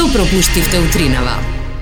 Што 0.00 0.08
пропуштивте 0.16 0.78
утринава? 0.80 1.34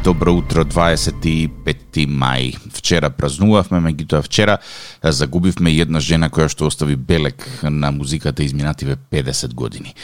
Добро 0.02 0.32
утро, 0.34 0.64
25 0.64 2.02
мај. 2.10 2.56
Вчера 2.74 3.12
празнувавме, 3.14 3.78
меѓутоа 3.78 4.24
вчера 4.26 4.56
загубивме 5.02 5.70
една 5.78 6.02
жена 6.02 6.26
која 6.26 6.48
што 6.50 6.66
остави 6.66 6.96
белек 6.96 7.46
на 7.62 7.92
музиката 7.94 8.42
изминативе 8.42 8.96
50 9.12 9.54
години. 9.54 9.94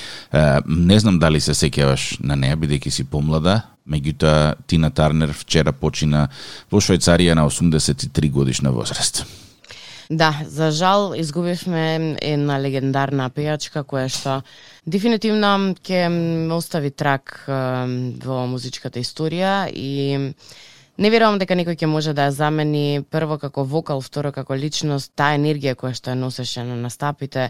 Не 0.66 0.98
знам 1.02 1.18
дали 1.18 1.40
се 1.40 1.58
сеќаваш 1.58 2.22
на 2.22 2.38
неа, 2.38 2.54
бидејќи 2.54 2.90
си 2.94 3.04
помлада, 3.04 3.64
меѓутоа 3.82 4.62
Тина 4.70 4.94
Тарнер 4.94 5.34
вчера 5.34 5.72
почина 5.74 6.28
во 6.70 6.78
Швајцарија 6.78 7.34
на 7.34 7.50
83 7.50 8.30
годишна 8.30 8.70
возраст. 8.70 9.26
Да, 10.10 10.34
за 10.46 10.70
жал 10.70 11.14
изгубивме 11.16 12.16
една 12.22 12.58
легендарна 12.60 13.30
пејачка 13.30 13.84
која 13.88 14.10
што 14.12 14.42
дефинитивно 14.84 15.74
ќе 15.80 16.04
остави 16.52 16.90
трак 16.90 17.44
во 17.48 18.44
музичката 18.50 19.00
историја 19.00 19.64
и 19.72 20.34
Не 20.94 21.10
верувам 21.10 21.40
дека 21.42 21.56
некој 21.58 21.74
ќе 21.74 21.88
може 21.90 22.12
да 22.14 22.28
ја 22.28 22.34
замени 22.36 23.02
прво 23.10 23.34
како 23.42 23.64
вокал, 23.66 23.98
второ 23.98 24.30
како 24.30 24.54
личност, 24.54 25.10
таа 25.18 25.34
енергија 25.34 25.74
која 25.74 25.90
што 25.98 26.12
ја 26.12 26.20
носеше 26.20 26.62
на 26.62 26.76
настапите 26.78 27.48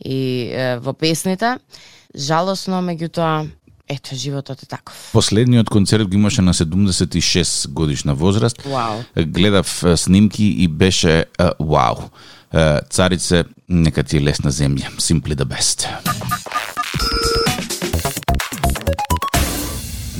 и 0.00 0.48
е, 0.48 0.78
во 0.80 0.94
песните. 0.96 1.58
Жалосно, 2.16 2.80
меѓутоа, 2.86 3.44
Ето, 3.88 4.14
животот 4.14 4.62
е 4.62 4.66
таков. 4.66 5.10
Последниот 5.12 5.70
концерт 5.70 6.08
го 6.08 6.14
имаше 6.14 6.42
на 6.42 6.54
76 6.54 7.68
годишна 7.68 8.14
возраст. 8.14 8.62
Вау. 8.62 8.98
Гледав 9.18 9.84
снимки 9.96 10.44
и 10.44 10.68
беше 10.68 11.24
вау. 11.60 11.96
Царице, 12.90 13.44
нека 13.68 14.02
ти 14.02 14.16
е 14.16 14.22
лесна 14.22 14.52
земја. 14.52 14.88
Simply 14.98 15.34
the 15.34 15.44
best. 15.44 15.88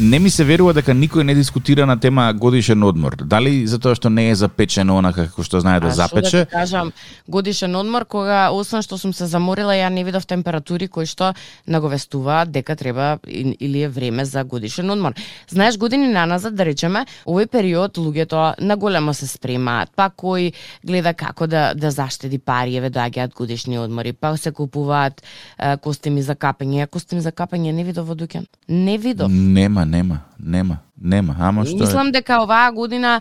Не 0.01 0.19
ми 0.19 0.31
се 0.31 0.45
верува 0.45 0.73
дека 0.75 0.95
никој 0.95 1.25
не 1.27 1.35
дискутира 1.35 1.87
на 1.87 1.99
тема 2.01 2.33
годишен 2.35 2.83
одмор. 2.87 3.17
Дали 3.17 3.67
затоа 3.67 3.97
што 3.99 4.11
не 4.11 4.29
е 4.31 4.35
запечено 4.39 4.97
онака 4.99 5.27
како 5.27 5.43
што 5.43 5.61
знае 5.61 5.81
да 5.81 5.91
запече? 5.91 6.41
А 6.43 6.45
да 6.45 6.47
кажам, 6.47 6.93
годишен 7.29 7.75
одмор 7.77 8.07
кога 8.07 8.51
освен 8.55 8.83
што 8.83 8.99
сум 8.99 9.13
се 9.13 9.27
заморила, 9.27 9.75
ја 9.75 9.89
не 9.91 10.05
видов 10.05 10.27
температури 10.27 10.89
кои 10.89 11.07
што 11.07 11.33
наговестуваат 11.67 12.53
дека 12.55 12.77
треба 12.77 13.19
или 13.27 13.83
е 13.83 13.89
време 13.89 14.25
за 14.25 14.45
годишен 14.45 14.91
одмор. 14.91 15.15
Знаеш, 15.49 15.79
години 15.79 16.09
наназад 16.09 16.55
да 16.55 16.65
речеме, 16.65 17.07
овој 17.27 17.47
период 17.47 17.99
луѓето 17.99 18.61
наголемо 18.61 19.15
се 19.15 19.27
спремаат, 19.27 19.91
па 19.97 20.11
кој 20.15 20.53
гледа 20.85 21.15
како 21.15 21.47
да 21.47 21.75
да 21.75 21.91
заштеди 21.91 22.39
пари, 22.39 22.77
еве 22.77 22.91
доаѓаат 22.91 23.35
годишни 23.35 23.79
одмори, 23.79 24.13
па 24.13 24.37
се 24.37 24.53
купуваат 24.53 25.23
е, 25.59 25.77
костими 25.77 26.23
за 26.23 26.37
капење. 26.37 26.85
Ја 26.85 26.87
костим 26.87 27.21
за 27.21 27.33
капење 27.33 27.73
не 27.73 27.85
видов 27.85 28.07
во 28.07 28.15
дуќан. 28.15 28.47
Не 28.69 28.99
видов. 28.99 29.31
Нема, 29.31 29.88
нема, 29.89 30.21
нема. 30.49 30.79
Нема, 31.01 31.37
ама 31.39 31.63
што 31.63 31.79
Мислам 31.79 32.11
дека 32.11 32.41
оваа 32.43 32.73
година 32.75 33.21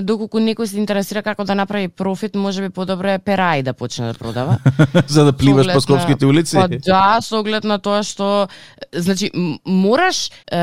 доколку 0.00 0.40
некој 0.40 0.64
се 0.64 0.78
интересира 0.80 1.20
како 1.22 1.44
да 1.44 1.52
направи 1.54 1.88
профит, 1.88 2.34
може 2.34 2.62
би 2.64 2.70
подобро 2.72 3.10
е 3.12 3.18
перај 3.20 3.62
да 3.62 3.74
почне 3.76 4.06
да 4.12 4.14
продава. 4.14 4.56
За 5.08 5.24
да 5.24 5.32
пливаш 5.36 5.68
по 5.72 5.80
скопските 5.80 6.26
улици. 6.26 6.56
Па 6.56 6.68
да, 6.68 7.20
со 7.20 7.40
оглед 7.40 7.68
на 7.68 7.78
тоа 7.78 8.00
што 8.02 8.48
значи 8.96 9.28
мораш 9.64 10.30
е, 10.48 10.56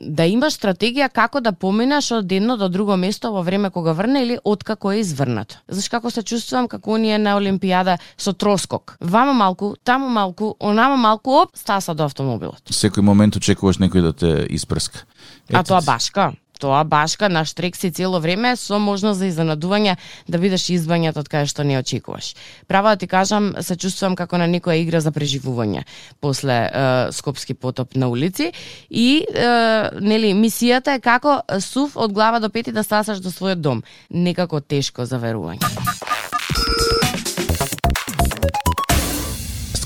да 0.00 0.24
имаш 0.24 0.56
стратегија 0.56 1.10
како 1.12 1.44
да 1.44 1.52
поминаш 1.52 2.08
од 2.16 2.32
едно 2.32 2.56
до 2.56 2.70
друго 2.72 2.96
место 2.96 3.28
во 3.28 3.44
време 3.44 3.70
кога 3.70 3.92
врне 3.92 4.24
или 4.24 4.38
откако 4.44 4.92
е 4.92 5.04
изврнато. 5.04 5.60
Знаеш 5.68 5.92
како 5.92 6.10
се 6.10 6.22
чувствувам 6.22 6.72
како 6.72 6.96
оние 6.96 7.18
на 7.18 7.36
олимпијада 7.36 7.98
со 8.16 8.32
троскок. 8.32 8.96
Вамо 9.00 9.36
малку, 9.36 9.74
таму 9.84 10.08
малку, 10.08 10.54
онамо 10.58 10.96
малку, 10.96 11.36
оп, 11.42 11.52
стаса 11.52 11.92
до 11.94 12.08
автомобилот. 12.08 12.64
Секој 12.72 13.04
момент 13.04 13.36
очекуваш 13.36 13.76
некој 13.76 14.08
да 14.08 14.12
те 14.16 14.32
испрска. 14.48 15.04
А 15.52 15.62
тоа 15.64 15.80
башка. 15.80 16.32
Тоа 16.58 16.82
башка 16.84 17.28
на 17.28 17.44
штрек 17.44 17.76
си 17.76 17.90
цело 17.90 18.20
време 18.20 18.56
со 18.56 18.78
можност 18.82 19.20
за 19.22 19.28
изненадување 19.30 19.94
да 20.28 20.38
бидеш 20.42 20.68
избањат 20.74 21.16
од 21.20 21.30
кај 21.30 21.46
што 21.46 21.62
не 21.62 21.78
очекуваш. 21.78 22.34
Право 22.66 22.90
да 22.90 22.96
ти 22.96 23.06
кажам, 23.06 23.54
се 23.62 23.76
чувствувам 23.76 24.16
како 24.18 24.38
на 24.38 24.48
некоја 24.50 24.80
игра 24.82 25.00
за 25.00 25.14
преживување 25.14 25.84
после 26.20 26.58
е, 26.66 27.12
Скопски 27.12 27.54
потоп 27.54 27.94
на 27.94 28.08
улици 28.08 28.52
и 28.90 29.22
е, 29.22 29.46
нели 30.00 30.34
мисијата 30.34 30.98
е 30.98 31.00
како 31.00 31.40
сув 31.60 31.96
од 31.96 32.12
глава 32.12 32.40
до 32.40 32.50
пети 32.50 32.72
да 32.72 32.82
стасаш 32.82 33.22
до 33.22 33.30
својот 33.30 33.62
дом. 33.62 33.82
Некако 34.10 34.60
тешко 34.60 35.06
за 35.06 35.22
верување. 35.22 35.97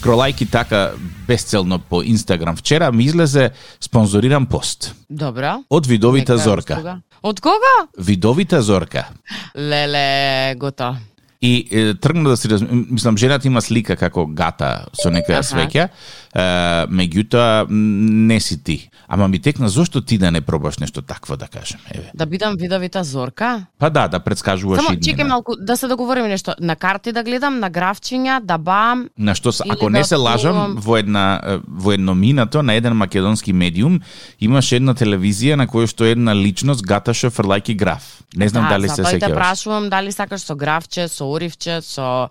Скролајки 0.02 0.50
така 0.50 0.92
безцелно 1.28 1.78
по 1.78 2.02
Инстаграм 2.02 2.56
вчера 2.56 2.92
ми 2.92 3.04
излезе 3.04 3.50
спонзориран 3.80 4.46
пост. 4.46 4.94
Добро. 5.10 5.62
Од 5.70 5.86
Видовита 5.86 6.34
Нека, 6.34 6.44
Зорка. 6.44 6.74
Од 6.74 6.80
кога? 6.82 6.96
Од 7.22 7.40
кога? 7.40 7.74
Видовита 7.98 8.62
Зорка. 8.62 9.06
Леле, 9.54 10.54
гото. 10.58 10.96
И 11.42 11.68
е, 11.70 11.94
тргна 11.94 12.30
да 12.30 12.36
си 12.36 12.48
раз... 12.48 12.62
мислам 12.70 13.16
жената 13.16 13.46
има 13.46 13.62
слика 13.62 13.96
како 13.96 14.26
гата 14.26 14.86
со 14.94 15.10
некоја 15.10 15.42
свеќа, 15.42 15.88
е, 16.34 16.40
меѓутоа 16.88 17.66
не 17.68 18.40
си 18.40 18.64
ти. 18.64 18.88
Ама 19.08 19.28
ми 19.28 19.38
текна 19.38 19.68
зошто 19.68 20.00
ти 20.00 20.18
да 20.18 20.30
не 20.30 20.40
пробаш 20.40 20.78
нешто 20.78 21.02
такво 21.02 21.36
да 21.36 21.46
кажем, 21.48 21.80
еве. 21.94 22.10
Да 22.14 22.26
бидам 22.26 22.54
видовита 22.58 23.04
зорка? 23.04 23.66
Па 23.78 23.90
да, 23.90 24.08
да 24.08 24.20
предскажуваш 24.20 24.80
Само 24.80 24.94
иднина. 24.94 25.04
чекај 25.04 25.28
малку 25.28 25.56
да 25.56 25.76
се 25.76 25.88
договориме 25.88 26.28
нешто. 26.28 26.54
На 26.60 26.76
карти 26.76 27.12
да 27.12 27.22
гледам, 27.22 27.58
на 27.60 27.70
графчиња, 27.70 28.40
да 28.40 28.58
бам. 28.58 29.08
На 29.18 29.34
што 29.34 29.52
се, 29.52 29.62
ако 29.68 29.90
да 29.90 29.98
не 29.98 30.04
се 30.04 30.16
лажам, 30.16 30.56
отплувам. 30.56 30.80
во 30.80 30.96
една 30.96 31.40
во 31.68 31.92
едно 31.92 32.14
минато 32.14 32.62
на 32.62 32.74
еден 32.74 32.96
македонски 32.96 33.52
медиум 33.52 34.00
имаше 34.40 34.76
една 34.76 34.94
телевизија 34.94 35.54
на 35.60 35.66
која 35.68 35.86
што 35.86 36.04
една 36.08 36.34
личност 36.34 36.80
гаташе 36.80 37.28
фрлајки 37.28 37.76
граф. 37.76 38.22
Не 38.36 38.48
знам 38.48 38.64
да, 38.64 38.68
дали 38.70 38.88
се 38.88 38.94
затоа 38.94 39.12
и 39.12 39.20
те 39.20 39.26
сеќаваш. 39.26 39.34
прашувам 39.34 39.90
дали 39.90 40.12
сакаш 40.12 40.40
со 40.40 40.56
графче, 40.56 41.08
со 41.08 41.28
оривче, 41.28 41.80
со 41.82 42.28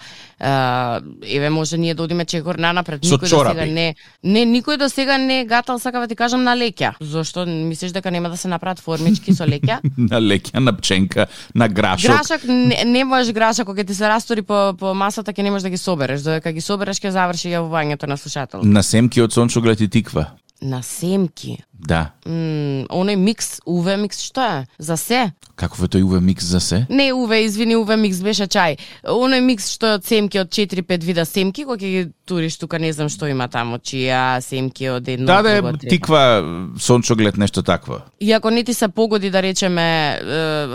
еве 1.22 1.50
може 1.50 1.78
ние 1.78 1.94
да 1.94 2.04
одиме 2.04 2.26
чекор 2.26 2.56
нанапред. 2.56 3.06
Со 3.06 3.22
Никој 3.22 3.30
до 3.30 3.50
сега 3.50 3.66
не 3.66 3.91
не 4.24 4.46
никој 4.46 4.78
до 4.78 4.90
сега 4.90 5.18
не 5.18 5.46
гатал 5.46 5.80
сака 5.80 6.00
да 6.00 6.08
ти 6.08 6.16
кажам 6.16 6.44
на 6.44 6.56
леќа. 6.56 6.94
Зошто 7.00 7.46
мислиш 7.46 7.92
дека 7.92 8.12
нема 8.12 8.30
да 8.30 8.38
се 8.38 8.48
направат 8.48 8.80
формички 8.80 9.34
со 9.34 9.46
леќа? 9.46 9.80
на 10.12 10.20
леќа, 10.22 10.60
на 10.60 10.74
пченка, 10.78 11.28
на 11.56 11.68
грашок. 11.68 12.12
Грашак 12.12 12.44
не, 12.44 12.84
не 12.86 13.04
можеш 13.06 13.34
грашак 13.34 13.66
кога 13.66 13.84
ти 13.84 13.96
се 13.96 14.10
растори 14.10 14.42
по 14.42 14.74
по 14.78 14.94
масата 14.94 15.34
ќе 15.34 15.44
не 15.44 15.52
можеш 15.52 15.64
да 15.64 15.70
ги 15.70 15.78
собереш, 15.78 16.22
додека 16.22 16.52
ги 16.52 16.62
собереш 16.62 17.02
ќе 17.02 17.10
заврши 17.10 17.54
јавувањето 17.54 18.08
на 18.08 18.18
слушател. 18.18 18.64
На 18.64 18.84
семки 18.84 19.22
од 19.22 19.34
сончоглед 19.34 19.82
и 19.82 19.90
тиква. 19.90 20.32
На 20.62 20.84
семки. 20.84 21.58
Да. 21.88 22.12
М, 22.26 22.86
оној 22.90 23.16
микс, 23.16 23.60
УВ 23.66 23.98
микс 23.98 24.22
што 24.22 24.42
е? 24.42 24.66
За 24.80 24.98
се? 24.98 25.32
Каков 25.56 25.84
е 25.84 25.88
тој 25.88 26.04
УВ 26.04 26.22
микс 26.22 26.46
за 26.46 26.60
се? 26.60 26.86
Не 26.90 27.14
УВ, 27.14 27.32
извини, 27.42 27.76
УВ 27.76 27.98
микс 27.98 28.22
беше 28.22 28.44
чај. 28.48 28.78
Оној 29.06 29.42
микс 29.42 29.72
што 29.74 29.88
е 29.88 29.94
од 30.00 30.06
семки 30.06 30.40
од 30.40 30.50
4-5 30.50 31.04
вида 31.04 31.26
семки, 31.26 31.66
кој 31.66 31.78
ќе 31.78 31.90
ги 31.90 32.12
туриш 32.26 32.58
тука, 32.58 32.80
не 32.80 32.94
знам 32.94 33.10
што 33.10 33.28
има 33.28 33.48
таму, 33.52 33.78
чија 33.78 34.40
семки 34.42 34.88
од 34.90 35.08
едно 35.08 35.26
Да, 35.26 35.42
да, 35.42 35.74
тиква, 35.78 36.44
сончоглед, 36.80 37.38
нешто 37.38 37.64
такво. 37.64 38.00
И 38.22 38.32
ако 38.32 38.50
не 38.50 38.64
ти 38.64 38.74
се 38.74 38.88
погоди 38.88 39.30
да 39.30 39.42
речеме 39.42 40.20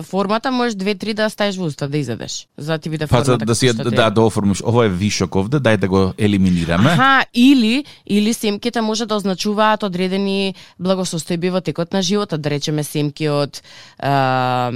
формата, 0.03 0.51
можеш 0.51 0.75
две-три 0.75 1.15
да 1.15 1.31
ставиш 1.31 1.57
во 1.57 1.65
уста 1.67 1.89
да 1.89 1.99
изедеш. 1.99 2.47
За 2.59 2.73
да 2.73 2.79
ти 2.79 2.89
биде 2.91 3.07
Па 3.07 3.17
формата. 3.23 3.31
за 3.31 3.39
да 3.39 3.55
си 3.55 3.67
како 3.67 3.77
што 3.81 3.91
да 3.91 3.97
треба. 3.97 4.11
да 4.11 4.23
оформиш, 4.23 4.63
ово 4.65 4.83
е 4.83 4.89
вишок 4.89 5.37
овде, 5.37 5.57
дај 5.59 5.77
да 5.77 5.89
го 5.89 6.13
елиминираме. 6.19 6.91
Аха, 6.91 7.25
или 7.35 7.85
или 8.07 8.35
семките 8.35 8.81
може 8.81 9.07
да 9.07 9.15
означуваат 9.17 9.83
одредени 9.83 10.55
благосостојби 10.97 11.53
во 11.53 11.61
текот 11.61 11.93
на 11.93 12.03
животот, 12.03 12.41
да 12.41 12.51
речеме 12.51 12.85
семки 12.85 13.29
од 13.29 13.61
а, 13.99 14.73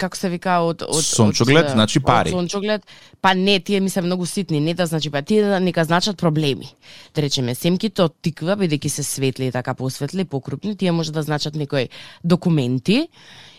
како 0.00 0.16
се 0.16 0.30
вика 0.32 0.58
од 0.66 0.82
од 0.86 1.04
Сончоглед, 1.04 1.70
од, 1.70 1.72
значи 1.76 2.00
пари. 2.00 2.32
Од 2.32 2.40
сончоглед, 2.40 2.86
па 3.20 3.34
не, 3.34 3.58
тие 3.60 3.80
ми 3.80 3.90
се 3.90 4.02
многу 4.02 4.26
ситни, 4.26 4.60
не 4.60 4.74
да 4.74 4.86
значи 4.86 5.10
па 5.10 5.22
тие 5.22 5.60
нека 5.60 5.84
значат 5.84 6.16
проблеми. 6.18 6.72
Да 7.14 7.22
речеме 7.22 7.54
семките 7.54 8.06
од 8.06 8.16
тиква 8.22 8.56
бидејќи 8.56 8.88
се 8.98 9.02
светли 9.06 9.50
и 9.50 9.52
така 9.52 9.74
посветли, 9.74 10.24
покрупни, 10.24 10.76
тие 10.76 10.92
може 10.92 11.12
да 11.12 11.22
значат 11.22 11.54
некои 11.54 11.88
документи. 12.24 13.06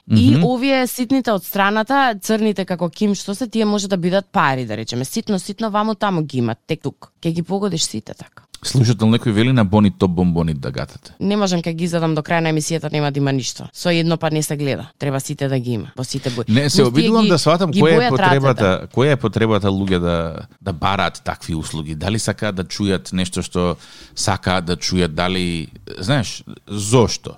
И 0.08 0.38
овие 0.40 0.86
ситните 0.88 1.34
од 1.36 1.44
страната, 1.44 2.16
црните 2.24 2.64
како 2.64 2.88
ким 2.88 3.12
што 3.12 3.36
се, 3.36 3.50
тие 3.52 3.68
може 3.68 3.90
да 3.92 4.00
бидат 4.00 4.30
пари, 4.32 4.64
да 4.66 4.78
речеме. 4.80 5.04
Ситно, 5.04 5.40
ситно, 5.40 5.68
ваму 5.72 5.96
таму 5.96 6.24
ги 6.24 6.40
имат, 6.40 6.64
тек 6.68 6.80
тук. 6.84 7.12
Ке 7.20 7.36
ги 7.36 7.44
погодиш 7.44 7.84
сите 7.84 8.14
така. 8.14 8.47
Слушател 8.68 9.08
некој 9.08 9.32
вели 9.32 9.52
на 9.52 9.66
бони 9.66 9.92
топ 9.92 10.12
бомбони 10.12 10.54
да 10.54 10.72
гатате. 10.72 11.14
Не 11.20 11.38
можам 11.38 11.62
кога 11.62 11.74
ги 11.74 11.88
задам 11.88 12.16
до 12.16 12.22
крај 12.22 12.40
на 12.40 12.50
емисијата 12.52 12.92
нема 12.92 13.12
да 13.12 13.20
има 13.20 13.32
ништо. 13.32 13.70
Со 13.74 13.90
едно 13.90 14.18
па 14.18 14.32
не 14.32 14.44
се 14.44 14.58
гледа. 14.58 14.90
Треба 15.00 15.20
сите 15.20 15.48
да 15.48 15.60
ги 15.60 15.72
има, 15.72 15.92
во 15.98 16.04
сите 16.04 16.30
бои. 16.30 16.46
Не, 16.48 16.70
се 16.70 16.84
обидувам 16.84 17.24
ги- 17.24 17.30
да 17.30 17.40
сватам 17.40 17.74
која 17.74 18.08
е 18.08 18.10
потребата, 18.10 18.88
која 18.96 19.12
е 19.12 19.16
потребата 19.16 19.68
луѓе 19.68 20.00
да 20.00 20.36
да 20.62 20.74
бараат 20.74 21.22
такви 21.24 21.56
услуги. 21.56 21.96
Дали 21.96 22.20
сакаат 22.20 22.56
да 22.56 22.64
чујат 22.64 23.14
нешто 23.14 23.42
што 23.42 23.78
сакаат 24.16 24.66
да 24.66 24.76
чујат, 24.78 25.08
дали 25.08 25.68
знаеш, 26.00 26.44
зошто? 26.68 27.38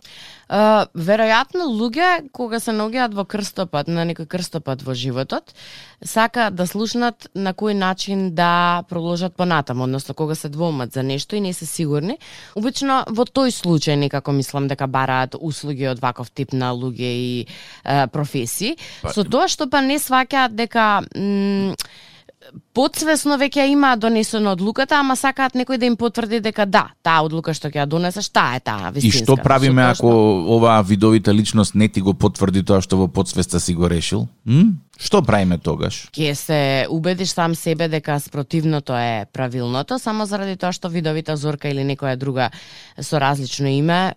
Uh, 0.49 0.87
веројатно 0.97 1.67
луѓе 1.69 2.31
кога 2.33 2.57
се 2.57 2.73
наоѓаат 2.73 3.13
во 3.13 3.21
крстопат, 3.29 3.85
на 3.85 4.01
некој 4.09 4.25
крстопат 4.25 4.81
во 4.81 4.95
животот, 4.97 5.53
сака 6.01 6.47
да 6.49 6.65
слушнат 6.65 7.27
на 7.37 7.53
кој 7.53 7.77
начин 7.77 8.31
да 8.33 8.81
продолжат 8.89 9.35
понатаму, 9.37 9.85
односно 9.85 10.15
кога 10.17 10.33
се 10.33 10.49
двомат 10.49 10.93
за 10.97 11.03
нешто 11.03 11.35
и 11.37 11.41
не 11.45 11.53
се 11.53 11.69
сигурни. 11.69 12.17
Обично 12.57 13.03
во 13.05 13.29
тој 13.29 13.53
случај 13.53 14.01
некако 14.01 14.33
мислам 14.33 14.65
дека 14.67 14.87
бараат 14.89 15.37
услуги 15.37 15.85
од 15.85 16.01
ваков 16.01 16.33
тип 16.33 16.57
на 16.57 16.73
луѓе 16.73 17.13
и 17.13 17.45
uh, 17.85 18.07
професии. 18.09 18.73
Па... 19.03 19.13
Со 19.13 19.21
тоа 19.29 19.45
што 19.45 19.69
па 19.69 19.85
не 19.85 20.01
сваќаат 20.01 20.57
дека 20.57 21.05
подсвесно 22.73 23.37
веќе 23.39 23.67
има 23.71 23.95
донесено 23.97 24.53
одлуката, 24.55 24.99
ама 24.99 25.15
сакаат 25.19 25.55
некој 25.57 25.77
да 25.77 25.85
им 25.89 25.97
потврди 25.99 26.39
дека 26.43 26.65
да, 26.65 26.89
таа 27.03 27.23
одлука 27.25 27.53
што 27.53 27.71
ќе 27.71 27.83
ја 27.83 27.87
донесеш, 27.89 28.29
таа 28.29 28.57
е 28.57 28.63
таа 28.63 28.91
вистинска. 28.91 29.17
И 29.17 29.25
што 29.25 29.37
правиме 29.37 29.83
ако 29.83 30.09
оваа 30.55 30.81
видовита 30.83 31.33
личност 31.33 31.75
не 31.75 31.89
ти 31.89 32.01
го 32.01 32.13
потврди 32.13 32.63
тоа 32.63 32.81
што 32.81 32.97
во 33.03 33.07
подсвеста 33.07 33.59
си 33.59 33.73
го 33.73 33.89
решил? 33.89 34.27
М? 34.47 34.79
Што 34.99 35.21
правиме 35.23 35.55
тогаш? 35.57 36.09
Ке 36.11 36.35
се 36.35 36.85
убедиш 36.91 37.31
сам 37.31 37.55
себе 37.55 37.87
дека 37.87 38.19
спротивното 38.19 38.91
е 38.93 39.25
правилното, 39.33 39.95
само 39.99 40.25
заради 40.27 40.57
тоа 40.59 40.75
што 40.75 40.91
видовита 40.91 41.37
зорка 41.39 41.71
или 41.71 41.87
некоја 41.87 42.17
друга 42.19 42.49
со 42.99 43.15
различно 43.15 43.71
име, 43.71 44.11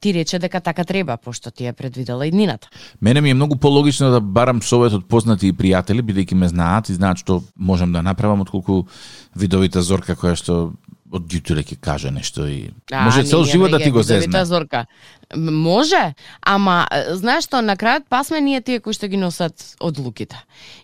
ти 0.00 0.14
рече 0.14 0.38
дека 0.38 0.60
така 0.60 0.84
треба, 0.84 1.16
пошто 1.16 1.50
ти 1.50 1.66
е 1.66 1.72
предвидела 1.72 2.26
иднината. 2.26 2.70
Мене 3.02 3.20
ми 3.20 3.30
е 3.30 3.34
многу 3.34 3.56
пологично 3.56 4.10
да 4.10 4.20
барам 4.20 4.62
совет 4.62 4.92
од 4.94 5.08
познати 5.10 5.50
и 5.50 5.52
пријатели, 5.52 5.98
бидејќи 5.98 6.34
ме 6.34 6.48
знаат 6.48 6.88
и 6.88 6.94
знаат 6.94 7.18
што 7.18 7.42
можам 7.58 7.92
да 7.92 8.02
направам, 8.02 8.46
отколку 8.46 8.86
видовита 9.34 9.82
зорка 9.82 10.14
која 10.14 10.38
што 10.38 10.72
од 11.14 11.30
јутре 11.30 11.62
ќе 11.62 11.76
каже 11.80 12.10
нешто 12.10 12.46
и 12.50 12.70
а, 12.90 13.04
може 13.06 13.22
цел 13.24 13.44
живот 13.44 13.70
да 13.70 13.78
ти 13.78 13.90
го 13.90 14.02
зезне. 14.02 14.44
Зорка. 14.44 14.86
Може, 15.34 16.14
ама 16.40 16.86
знаеш 17.16 17.44
што 17.48 17.60
на 17.62 17.76
крајот 17.76 18.04
пасме 18.08 18.40
ние 18.40 18.60
тие 18.60 18.80
кои 18.80 18.92
што 18.92 19.08
ги 19.08 19.16
носат 19.16 19.76
одлуките. 19.80 20.36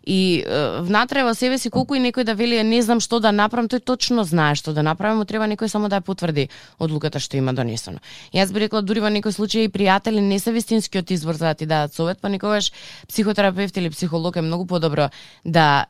И 0.06 0.44
внатре 0.80 1.24
во 1.24 1.34
себе 1.34 1.58
си 1.58 1.70
колку 1.70 1.94
и 1.94 2.00
некој 2.00 2.24
да 2.24 2.34
вели 2.34 2.62
не 2.62 2.80
знам 2.82 3.00
што 3.00 3.20
да 3.20 3.32
направам, 3.32 3.68
тој 3.68 3.84
точно 3.84 4.24
знае 4.24 4.54
што 4.54 4.72
да 4.72 4.82
направи, 4.82 5.16
му 5.18 5.24
треба 5.24 5.44
некој 5.44 5.68
само 5.68 5.88
да 5.88 6.00
ја 6.00 6.06
потврди 6.06 6.48
одлуката 6.78 7.20
што 7.20 7.36
има 7.36 7.52
донесено. 7.52 8.00
Јас 8.32 8.52
би 8.52 8.64
рекла 8.64 8.82
дури 8.82 9.00
во 9.00 9.12
некој 9.12 9.36
случај 9.36 9.68
и 9.68 9.72
пријатели 9.72 10.20
не 10.20 10.38
се 10.38 10.52
вистинскиот 10.52 11.10
избор 11.10 11.34
за 11.34 11.52
да 11.52 11.54
ти 11.54 11.66
дадат 11.66 11.94
совет, 11.94 12.20
па 12.20 12.28
никогаш 12.28 12.72
психотерапевт 13.08 13.76
или 13.76 13.90
психолог 13.90 14.36
е 14.36 14.42
многу 14.42 14.66
подобро 14.66 15.10
да 15.44 15.86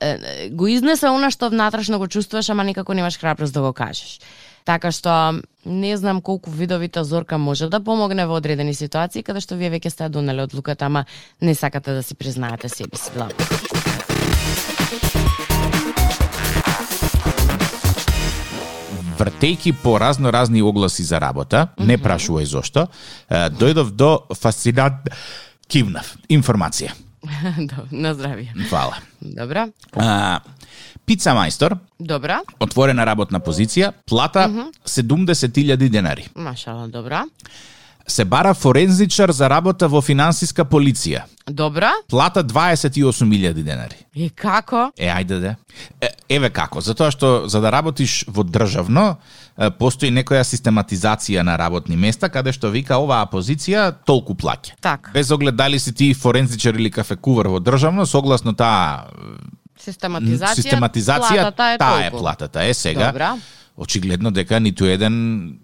го 0.50 0.66
изнесе 0.66 1.08
она 1.08 1.30
што 1.30 1.50
внатрешно 1.50 1.98
го 1.98 2.08
чувствуваш, 2.08 2.50
ама 2.50 2.64
никако 2.64 2.94
немаш 2.94 3.18
храброст 3.18 3.54
да 3.54 3.60
го 3.60 3.72
кажеш. 3.72 4.18
Така 4.64 4.92
што 4.92 5.40
не 5.64 5.96
знам 5.96 6.20
колку 6.20 6.50
видовита 6.50 7.04
зорка 7.04 7.38
може 7.38 7.68
да 7.68 7.80
помогне 7.80 8.26
во 8.26 8.36
одредени 8.36 8.74
ситуации 8.74 9.22
каде 9.22 9.40
што 9.40 9.56
вие 9.56 9.70
веќе 9.70 9.90
сте 9.90 10.08
донели 10.08 10.42
одлуката, 10.42 10.86
ама 10.86 11.04
не 11.40 11.54
сакате 11.54 11.92
да 11.92 12.02
си 12.02 12.14
признаете 12.14 12.68
себе 12.68 12.96
си. 12.96 13.10
Вртејки 19.20 19.74
по 19.82 20.00
разно 20.00 20.32
разни 20.32 20.62
огласи 20.62 21.02
за 21.04 21.20
работа, 21.20 21.68
не 21.78 21.98
прашувај 22.00 22.44
зошто, 22.48 22.88
дојдов 23.28 23.92
до 23.92 24.24
фасцинат 24.32 25.12
кивнав 25.68 26.16
информација. 26.28 26.96
на 27.90 28.14
здравие. 28.14 28.54
Фала. 28.68 28.96
Добра. 29.20 29.68
А, 29.96 30.40
Пица 31.10 31.32
мајстор. 31.34 31.74
Добра. 31.98 32.36
Отворена 32.62 33.02
работна 33.02 33.40
позиција, 33.42 33.90
плата 34.06 34.46
mm 34.48 34.54
-hmm. 34.54 34.66
70.000 34.86 35.88
денари. 35.88 36.28
Машала, 36.34 36.88
добра. 36.88 37.24
Се 38.06 38.24
бара 38.24 38.54
форензичар 38.54 39.30
за 39.30 39.50
работа 39.50 39.88
во 39.88 40.00
финансиска 40.00 40.64
полиција. 40.64 41.22
Добра. 41.50 41.90
Плата 42.08 42.44
28.000 42.44 43.52
денари. 43.52 43.96
И 44.14 44.30
како? 44.30 44.92
Е, 44.98 45.06
ајде 45.06 45.40
да. 45.40 45.56
Е, 46.00 46.08
еве 46.28 46.50
како, 46.50 46.80
затоа 46.80 47.10
што 47.10 47.48
за 47.48 47.60
да 47.60 47.72
работиш 47.72 48.24
во 48.28 48.44
државно, 48.44 49.16
постои 49.78 50.10
некоја 50.10 50.44
систематизација 50.44 51.42
на 51.42 51.58
работни 51.58 51.96
места 51.96 52.28
каде 52.28 52.52
што 52.52 52.70
вика 52.70 52.98
оваа 52.98 53.26
позиција 53.26 53.94
толку 54.06 54.34
плаќа. 54.34 54.78
Так. 54.80 55.10
Без 55.14 55.30
оглед 55.30 55.56
дали 55.56 55.78
си 55.78 55.92
ти 55.92 56.14
форензичар 56.14 56.74
или 56.74 56.90
кафекувар 56.90 57.46
во 57.46 57.60
државно, 57.60 58.06
согласно 58.06 58.54
таа 58.54 59.06
Систематизација, 59.80 60.54
систематизација 60.60 61.40
платата 61.40 61.70
е 61.72 61.78
таа 61.78 62.04
е 62.06 62.10
платата. 62.10 62.64
Е 62.64 62.74
сега. 62.74 63.12
Добра. 63.12 63.36
Очигледно 63.80 64.30
дека 64.30 64.60
ниту 64.60 64.84
еден 64.84 65.14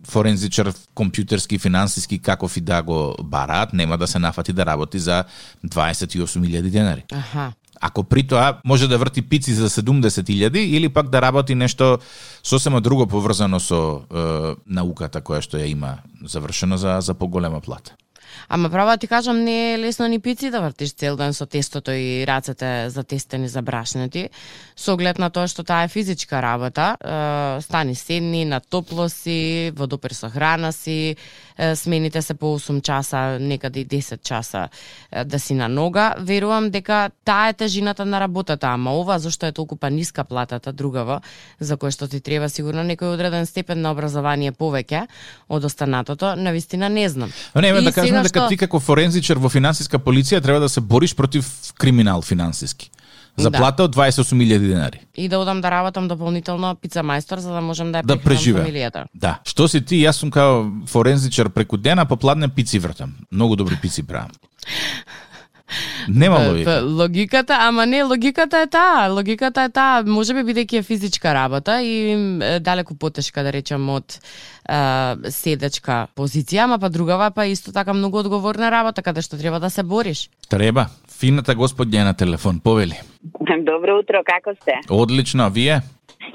форензичар 0.08 0.70
компјутерски, 0.96 1.58
финансиски, 1.60 2.18
каков 2.18 2.56
и 2.56 2.60
да 2.60 2.82
го 2.82 3.14
бараат, 3.22 3.72
нема 3.72 3.98
да 3.98 4.06
се 4.06 4.18
нафати 4.18 4.52
да 4.52 4.66
работи 4.66 4.98
за 4.98 5.24
28.000 5.66 6.70
денари. 6.70 7.04
Аха. 7.12 7.52
Ако 7.80 8.04
при 8.04 8.22
тоа 8.26 8.58
може 8.64 8.88
да 8.88 8.98
врти 8.98 9.22
пици 9.22 9.52
за 9.54 9.70
70.000 9.70 10.56
или 10.56 10.88
пак 10.88 11.08
да 11.08 11.22
работи 11.22 11.54
нешто 11.54 11.98
сосема 12.42 12.80
друго 12.80 13.06
поврзано 13.06 13.60
со 13.60 14.08
е, 14.08 14.56
науката 14.66 15.20
која 15.20 15.44
што 15.44 15.60
ја 15.60 15.68
има 15.68 15.98
завршено 16.24 16.76
за 16.80 17.00
за 17.00 17.14
поголема 17.14 17.60
плата. 17.60 17.92
Ама 18.48 18.70
право 18.70 18.96
ти 18.96 19.06
кажам, 19.06 19.44
не 19.44 19.74
е 19.74 19.78
лесно 19.78 20.06
ни 20.06 20.20
пици 20.20 20.50
да 20.50 20.60
вртиш 20.60 20.92
цел 20.92 21.16
ден 21.16 21.34
со 21.34 21.46
тестото 21.46 21.90
и 21.90 22.26
рацете 22.26 22.90
затестени 22.90 23.48
за 23.48 23.62
брашнати. 23.62 24.30
Со 24.76 24.92
оглед 24.92 25.16
на 25.16 25.30
тоа 25.32 25.48
што 25.48 25.64
таа 25.64 25.86
е 25.86 25.88
физичка 25.88 26.42
работа, 26.44 26.96
стани 27.64 27.94
седни, 27.96 28.44
на 28.44 28.60
топло 28.60 29.08
си, 29.08 29.72
водопер 29.72 30.12
со 30.12 30.28
храна 30.28 30.72
си, 30.72 31.16
смените 31.74 32.22
се 32.22 32.34
по 32.34 32.58
8 32.58 32.82
часа, 32.82 33.38
некаде 33.40 33.80
и 33.80 33.86
10 33.86 34.20
часа 34.22 34.68
да 35.24 35.38
си 35.40 35.54
на 35.54 35.68
нога. 35.68 36.14
Верувам 36.18 36.68
дека 36.70 37.10
таа 37.24 37.48
е 37.48 37.52
тежината 37.52 38.04
на 38.04 38.20
работата, 38.20 38.66
ама 38.66 38.92
ова 38.92 39.18
зашто 39.18 39.46
е 39.46 39.52
толку 39.52 39.76
па 39.76 39.90
ниска 39.90 40.24
платата 40.24 40.72
другаво, 40.72 41.22
за 41.60 41.80
кој 41.80 41.96
што 41.96 42.04
ти 42.04 42.20
треба 42.20 42.52
сигурно 42.52 42.84
некој 42.84 43.16
одреден 43.16 43.48
степен 43.48 43.80
на 43.80 43.96
образование 43.96 44.52
повеќе 44.52 45.06
од 45.48 45.64
останатото, 45.64 46.36
навистина 46.36 46.92
не 46.92 47.08
знам. 47.08 47.32
Но 47.54 47.64
не, 47.64 47.72
да 47.72 47.92
кажем 47.92 48.20
дека 48.20 48.44
што... 48.44 48.48
ти 48.52 48.60
како 48.60 48.76
форензичар 48.76 49.40
во 49.40 49.48
финансиска 49.48 49.96
полиција 49.96 50.42
треба 50.44 50.60
да 50.60 50.68
се 50.68 50.84
бориш 50.84 51.16
против 51.16 51.48
криминал 51.80 52.20
финансиски. 52.20 52.90
За 53.36 53.50
да. 53.50 53.58
плата 53.58 53.84
од 53.84 53.96
28.000 53.96 54.58
денари. 54.58 55.00
И 55.16 55.28
да 55.28 55.38
одам 55.38 55.60
да 55.60 55.70
работам 55.70 56.08
дополнително 56.08 56.74
пица 56.74 57.04
мајстор 57.04 57.36
за 57.36 57.52
да 57.52 57.60
можам 57.60 57.92
да 57.92 58.02
ја 58.02 58.06
да 58.06 58.16
преживе. 58.16 58.64
фамилијата. 58.64 59.04
Да. 59.14 59.38
Што 59.44 59.68
си 59.68 59.84
ти? 59.84 60.00
Јас 60.00 60.12
сум 60.24 60.30
као 60.30 60.64
форензичар 60.86 61.50
преку 61.50 61.76
дена, 61.76 62.06
попладне 62.06 62.48
пици 62.48 62.78
вртам. 62.78 63.14
Многу 63.32 63.56
добри 63.56 63.76
пици 63.82 64.02
правам. 64.02 64.30
Нема 66.08 66.38
логика. 66.48 66.82
Логиката, 66.84 67.56
ама 67.60 67.86
не, 67.86 68.02
логиката 68.02 68.58
е 68.58 68.66
таа. 68.66 69.08
Логиката 69.08 69.62
е 69.62 69.68
таа, 69.68 70.02
може 70.06 70.34
би 70.34 70.44
бидејќи 70.46 70.78
е 70.78 70.82
физичка 70.82 71.34
работа 71.34 71.80
и 71.82 72.14
далеку 72.60 72.94
потешка, 72.94 73.42
да 73.42 73.52
речем, 73.52 73.88
од 73.90 74.18
е, 74.68 75.30
седечка 75.30 76.06
позиција, 76.16 76.64
ама 76.64 76.78
па 76.78 76.90
другава 76.90 77.30
па 77.30 77.46
исто 77.46 77.72
така 77.72 77.92
многу 77.92 78.22
одговорна 78.22 78.70
работа, 78.70 79.02
каде 79.02 79.22
што 79.22 79.38
треба 79.38 79.60
да 79.60 79.70
се 79.70 79.82
бориш. 79.82 80.28
Треба. 80.48 80.88
Фината 81.18 81.56
господја 81.56 82.04
на 82.04 82.14
телефон, 82.14 82.60
повели. 82.60 83.00
Добро 83.66 83.98
утро, 83.98 84.22
како 84.24 84.54
сте? 84.60 84.80
Одлично, 84.90 85.50
вие? 85.50 85.82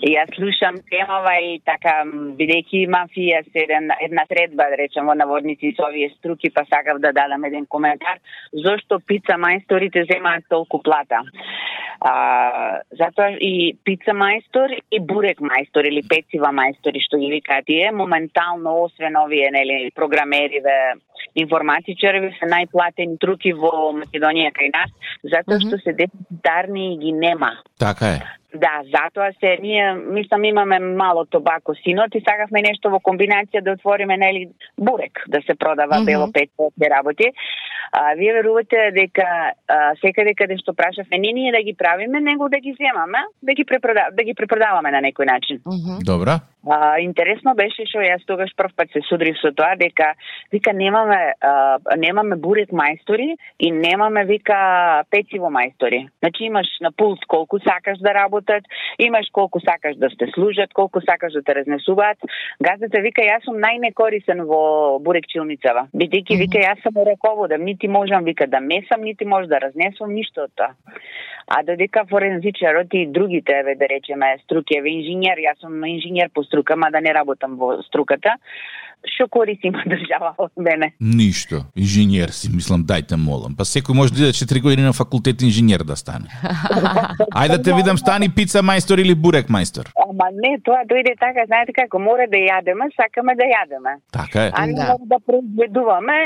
И 0.02 0.14
јас 0.16 0.30
слушам 0.36 0.78
темава 0.90 1.34
и 1.42 1.60
така, 1.66 2.02
бидејќи 2.40 2.86
мафија 2.90 3.42
се 3.50 3.66
еден, 3.66 3.92
една 4.02 4.24
средба, 4.30 4.70
да 4.72 4.80
речем, 4.80 5.10
во 5.10 5.16
наводници 5.18 5.74
со 5.78 5.90
овие 5.90 6.10
струки, 6.16 6.50
па 6.50 6.64
сакав 6.70 7.02
да 7.04 7.12
дадам 7.14 7.46
еден 7.50 7.66
коментар, 7.66 8.22
зошто 8.54 9.00
пица 9.00 9.38
мајсторите 9.42 10.06
земаат 10.12 10.48
толку 10.50 10.82
плата. 10.82 11.22
А, 12.02 12.82
затоа 12.98 13.36
и 13.38 13.76
пица 13.86 14.16
мајстор 14.18 14.74
и 14.74 15.00
бурек 15.00 15.42
мајстор 15.42 15.86
или 15.86 16.02
пецива 16.02 16.50
мајстори 16.50 17.04
што 17.06 17.20
ги 17.22 17.30
викаат 17.36 17.68
тие, 17.70 17.92
моментално 17.92 18.80
освен 18.88 19.18
овие 19.22 19.52
нели 19.52 19.92
информатичари 21.36 22.34
се 22.40 22.46
најплатени 22.46 23.20
труки 23.20 23.54
во 23.54 23.92
Македонија 24.02 24.52
кај 24.58 24.70
нас, 24.74 24.92
затоа 25.24 25.56
mm 25.56 25.62
-hmm. 25.62 25.68
што 25.68 25.78
се 25.84 25.94
дефицитарни 25.94 26.94
и 26.94 26.98
ги 26.98 27.12
нема. 27.12 27.52
Така 27.80 28.08
е. 28.08 28.20
Да, 28.56 28.82
затоа 28.84 29.32
се 29.40 29.58
ние 29.62 29.94
мислам 29.94 30.44
имаме 30.44 30.80
мало 30.80 31.26
тобако 31.26 31.76
синот 31.84 32.16
и 32.16 32.24
сакавме 32.28 32.62
нешто 32.62 32.90
во 32.90 33.00
комбинација 33.00 33.62
да 33.64 33.72
отвориме 33.72 34.18
нели 34.18 34.50
бурек 34.78 35.24
да 35.28 35.40
се 35.42 35.56
продава 35.56 35.96
mm 35.96 36.02
-hmm. 36.02 36.06
бело 36.06 36.32
пет 36.32 36.50
работи. 36.92 37.32
А, 37.92 38.14
вие 38.16 38.34
верувате 38.34 38.92
дека 38.92 39.52
а, 39.68 39.96
секаде 40.02 40.34
каде 40.34 40.58
што 40.58 40.74
прашавме 40.74 41.18
не 41.18 41.32
ние 41.34 41.52
да 41.52 41.64
ги 41.64 41.74
правиме, 41.74 42.20
него 42.20 42.50
да 42.50 42.60
ги 42.60 42.76
земаме, 42.82 43.20
да 43.44 43.54
ги 43.54 43.66
препродав, 43.66 44.06
да 44.14 44.24
ги 44.24 44.34
препродаваме 44.34 44.92
на 44.92 45.02
некој 45.02 45.26
начин. 45.34 45.58
Mm 45.66 45.80
-hmm. 45.84 46.04
Добра. 46.06 46.40
А, 46.70 47.00
интересно 47.00 47.56
беше 47.56 47.86
што 47.90 48.00
јас 48.00 48.22
тогаш 48.28 48.52
прв 48.58 48.72
пат 48.76 48.88
се 48.94 49.02
судрив 49.10 49.36
со 49.42 49.52
тоа 49.52 49.76
дека 49.76 50.14
вика 50.52 50.74
немаме 50.74 51.11
а, 51.14 51.78
немаме 51.98 52.36
бурек 52.36 52.72
мајстори 52.72 53.36
и 53.60 53.72
немаме 53.72 54.26
вика 54.26 55.04
пециво 55.10 55.52
мајстори. 55.52 56.08
Значи 56.20 56.44
имаш 56.44 56.68
на 56.82 56.92
пулс 56.92 57.20
колку 57.28 57.60
сакаш 57.60 58.00
да 58.00 58.14
работат, 58.14 58.64
имаш 59.00 59.30
колку 59.32 59.60
сакаш 59.60 59.96
да 59.96 60.10
сте 60.10 60.28
служат, 60.34 60.74
колку 60.74 61.02
сакаш 61.02 61.34
да 61.34 61.42
те 61.42 61.56
разнесуваат. 61.56 62.18
Газата 62.60 63.02
вика 63.02 63.22
јас 63.22 63.46
сум 63.46 63.60
најнекорисен 63.62 64.44
во 64.46 65.00
бурекчилницава. 65.00 65.88
Бидејќи 65.96 66.38
вика 66.38 66.60
јас 66.60 66.82
сам 66.84 67.02
раководам, 67.06 67.66
нити 67.66 67.88
можам 67.88 68.24
вика 68.24 68.48
да 68.48 68.60
месам, 68.60 69.02
нити 69.02 69.26
може 69.26 69.48
да 69.48 69.60
разнесувам 69.60 70.14
ништо 70.14 70.44
од 70.44 70.56
тоа. 70.56 70.74
А 71.48 71.64
додека 71.64 72.06
форензичарот 72.10 72.94
и 72.94 73.08
другите, 73.08 73.54
еве 73.60 73.76
да 73.76 73.88
речеме, 73.88 74.38
струки, 74.44 74.78
еве 74.78 74.94
инженер, 75.00 75.42
јас 75.42 75.60
сум 75.60 75.84
инженер 75.86 76.30
по 76.34 76.44
струка, 76.44 76.76
мада 76.76 77.02
не 77.02 77.14
работам 77.14 77.58
во 77.58 77.82
струката, 77.84 78.38
што 79.16 79.28
користи 79.28 79.68
има 79.68 79.84
држава 79.92 80.34
од 80.38 80.52
мене? 80.56 80.94
Ништо. 81.02 81.56
Инженер 81.76 82.30
си, 82.30 82.50
мислам, 82.54 82.84
дајте 82.86 83.18
молам. 83.18 83.56
Па 83.58 83.66
секој 83.66 83.96
може 83.98 84.14
да 84.14 84.22
иде 84.22 84.38
4 84.38 84.62
години 84.62 84.84
на 84.86 84.94
факултет 84.94 85.42
инженер 85.42 85.82
да 85.82 85.96
стане. 85.98 86.30
Ајде 87.42 87.58
да 87.58 87.64
те 87.66 87.74
видам 87.74 87.98
стани 87.98 88.30
пица 88.30 88.62
мајстор 88.62 89.02
или 89.02 89.16
бурек 89.16 89.50
мајстор. 89.50 89.90
Ама 89.98 90.30
не, 90.30 90.60
тоа 90.62 90.86
дојде 90.86 91.16
така, 91.18 91.48
знаете 91.50 91.74
како, 91.74 91.98
мора 91.98 92.28
да 92.30 92.38
јадеме, 92.38 92.92
сакаме 92.94 93.34
да 93.36 93.48
јадеме. 93.50 93.96
Така 94.14 94.46
е. 94.46 94.52
А 94.54 94.66
не 94.68 94.78
Да. 94.78 94.96
да. 95.02 95.18
произведуваме, 95.26 96.18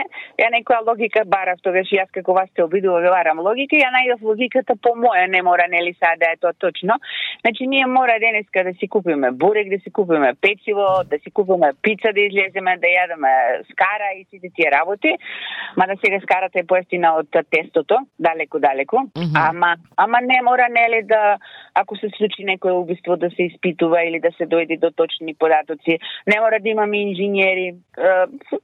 ја 0.43 0.51
некоја 0.51 0.83
логика 0.87 1.23
барав 1.25 1.59
тогаш 1.63 1.87
јас 1.95 2.11
како 2.11 2.33
вас 2.33 2.49
се 2.55 2.63
обидува 2.67 2.99
барам 3.15 3.39
логика, 3.39 3.79
ја 3.79 3.89
најдов 3.95 4.21
логиката 4.27 4.75
по 4.75 4.91
моја, 4.99 5.29
не 5.31 5.41
мора 5.41 5.67
нели 5.71 5.93
сега 5.93 6.13
да 6.19 6.33
е 6.33 6.39
тоа 6.41 6.53
точно. 6.59 6.99
Значи 7.41 7.67
ние 7.67 7.85
мора 7.85 8.19
денеска 8.19 8.63
да 8.67 8.73
си 8.79 8.87
купиме 8.87 9.31
бурек, 9.31 9.69
да 9.69 9.79
си 9.83 9.89
купиме 9.91 10.33
пециво, 10.41 10.87
да 11.11 11.17
си 11.23 11.31
купиме 11.31 11.71
пица 11.81 12.11
да 12.15 12.21
излеземе, 12.27 12.77
да 12.83 12.87
јадеме 12.97 13.31
скара 13.71 14.09
и 14.19 14.25
сите 14.29 14.49
тие 14.55 14.64
работи. 14.71 15.11
Мада 15.77 15.93
сега 16.05 16.19
скарата 16.23 16.59
е 16.59 16.67
поевтина 16.67 17.15
од 17.19 17.27
тестото, 17.51 17.97
далеку 18.19 18.59
далеку. 18.59 18.97
Мгм. 19.17 19.35
Ама 19.35 19.75
ама 19.97 20.17
не 20.21 20.41
мора 20.41 20.67
нели 20.69 21.03
да 21.03 21.37
ако 21.73 21.95
се 21.95 22.09
случи 22.17 22.43
некое 22.43 22.71
убиство 22.71 23.17
да 23.17 23.29
се 23.29 23.43
испитува 23.43 24.03
или 24.03 24.19
да 24.19 24.31
се 24.37 24.47
дојде 24.47 24.79
до 24.79 24.91
точни 24.91 25.35
податоци. 25.35 25.99
Не 26.27 26.39
мора 26.39 26.59
да 26.59 26.69
имаме 26.69 27.01
инженери. 27.01 27.75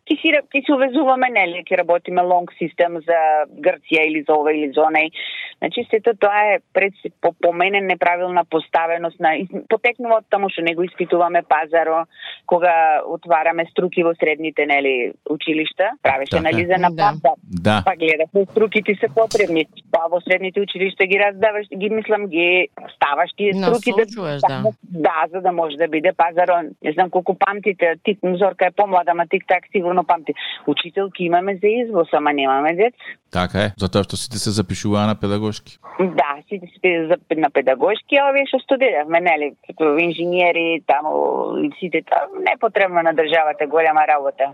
Ти 0.05 0.15
си 0.21 0.31
ти 0.51 0.63
се 0.65 0.73
увезуваме 0.73 1.29
нели 1.29 1.63
ќе 1.63 1.77
работиме 1.77 2.21
лонг 2.21 2.53
систем 2.57 2.99
за 3.05 3.19
Грција 3.59 4.07
или 4.07 4.23
за 4.27 4.33
ова 4.33 4.53
или 4.53 4.71
за 4.71 4.87
онај. 4.87 5.11
Значи 5.57 5.87
сето 5.91 6.15
тоа 6.19 6.55
е 6.55 6.59
пред 6.73 6.93
по, 7.21 7.33
по 7.41 7.53
мене 7.53 7.81
неправилна 7.81 8.45
поставеност 8.45 9.19
на 9.19 9.35
потекнува 9.69 10.21
од 10.21 10.29
таму 10.29 10.49
што 10.49 10.63
него 10.65 10.83
испитуваме 10.83 11.43
пазаро 11.43 12.05
кога 12.45 13.01
отвараме 13.05 13.65
струки 13.69 14.03
во 14.03 14.15
средните 14.15 14.65
нели 14.65 15.13
училишта, 15.29 15.90
правеше 16.03 16.29
Така 16.31 16.39
анализа 16.39 16.73
на 16.77 16.89
Да. 16.91 17.03
пазар. 17.03 17.37
Да. 17.61 17.83
Па 17.85 17.93
гледаш, 17.95 18.29
струките 18.45 18.95
се 18.95 19.07
потребни. 19.09 19.65
Па 19.91 19.99
во 20.11 20.21
средните 20.21 20.61
училишта 20.61 21.05
ги 21.05 21.19
раздаваш, 21.19 21.65
ги 21.75 21.89
мислам 21.89 22.27
ги 22.27 22.67
ставаш 22.95 23.29
тие 23.37 23.53
струки 23.53 23.91
Насочуваш, 23.91 24.41
да. 24.41 24.63
да, 24.83 25.25
за 25.31 25.41
да 25.41 25.51
може 25.51 25.75
да 25.77 25.87
биде 25.87 26.11
пазарон. 26.13 26.65
Не 26.83 26.91
знам 26.91 27.09
колку 27.09 27.35
памтите, 27.35 27.93
тик 28.03 28.19
Зорка 28.33 28.65
е 28.65 28.71
помлада, 28.71 29.13
ма 29.13 29.25
тик 29.27 29.43
так 29.47 29.63
сигурно 29.71 30.03
памти. 30.03 30.33
Учителки 30.67 31.23
имаме 31.23 31.55
за 31.55 31.67
извоз, 31.67 32.07
ама 32.13 32.33
немаме 32.33 32.73
дец. 32.73 32.93
Така 33.31 33.59
е. 33.59 33.69
Затоа 33.77 34.03
што 34.03 34.17
сите 34.17 34.37
се 34.37 34.51
запишуваа 34.51 35.07
на 35.07 35.15
педагошки. 35.15 35.77
Да, 35.99 36.31
сите 36.49 37.07
за- 37.07 37.35
на 37.37 37.49
педагошки, 37.49 38.15
а 38.15 38.29
овие 38.29 38.45
што 38.45 38.59
студиравме, 38.59 39.19
нели, 39.21 39.53
како 39.67 39.95
инженери, 39.97 40.83
таму 40.87 41.13
и 41.57 41.71
сите 41.79 42.01
тоа 42.01 42.27
не 42.39 42.51
е 42.51 42.59
потребно 42.59 43.01
на 43.01 43.13
државата 43.13 43.67
голема 43.67 44.07
работа. 44.07 44.51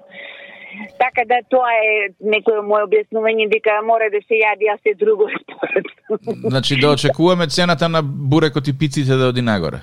Така 1.00 1.26
да 1.30 1.40
тоа 1.52 1.72
е 1.80 2.10
некој 2.22 2.62
мој 2.68 2.88
објаснување 2.88 3.48
дека 3.54 3.80
мора 3.88 4.10
да 4.14 4.20
се 4.28 4.40
јади, 4.42 4.68
а 4.74 4.78
се 4.84 4.94
друго 5.00 5.30
според. 5.42 5.86
Значи 6.50 6.80
да 6.80 6.92
очекуваме 6.92 7.48
цената 7.48 7.90
на 7.90 8.02
бурекот 8.04 8.68
и 8.68 8.78
пиците 8.78 9.16
да 9.16 9.30
оди 9.30 9.42
нагоре. 9.42 9.80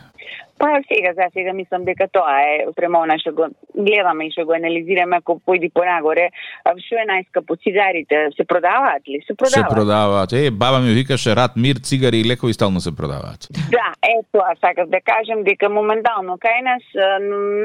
Па 0.59 0.69
сега, 0.89 1.13
за 1.15 1.27
сега 1.33 1.53
мислам 1.53 1.85
дека 1.85 2.09
тоа 2.13 2.41
е 2.43 2.67
према 2.77 2.99
она 3.03 3.19
што 3.19 3.33
го 3.33 3.47
гледаме 3.75 4.27
и 4.27 4.31
што 4.31 4.45
го 4.47 4.53
анализираме 4.55 5.17
ако 5.17 5.41
појди 5.47 5.71
понагоре, 5.75 6.31
а 6.65 6.75
што 6.79 6.97
е 7.03 7.07
најскапо 7.11 7.57
цигарите 7.63 8.29
се 8.37 8.45
продаваат 8.45 9.09
ли? 9.09 9.21
Се 9.21 9.27
Се 9.27 9.37
продаваат. 9.37 9.71
продаваат. 9.75 10.33
Е, 10.33 10.51
баба 10.51 10.79
ми 10.81 10.93
викаше 10.95 11.37
рад, 11.37 11.51
мир, 11.57 11.77
цигари 11.77 12.19
и 12.21 12.25
лекови 12.25 12.53
стално 12.53 12.81
се 12.81 12.97
продаваат. 12.97 13.49
Да, 13.71 13.87
е 14.03 14.15
тоа 14.33 14.55
сакав 14.61 14.89
да 14.89 15.01
кажам 15.01 15.43
дека 15.45 15.69
моментално 15.69 16.39
кај 16.39 16.59
нас 16.65 16.83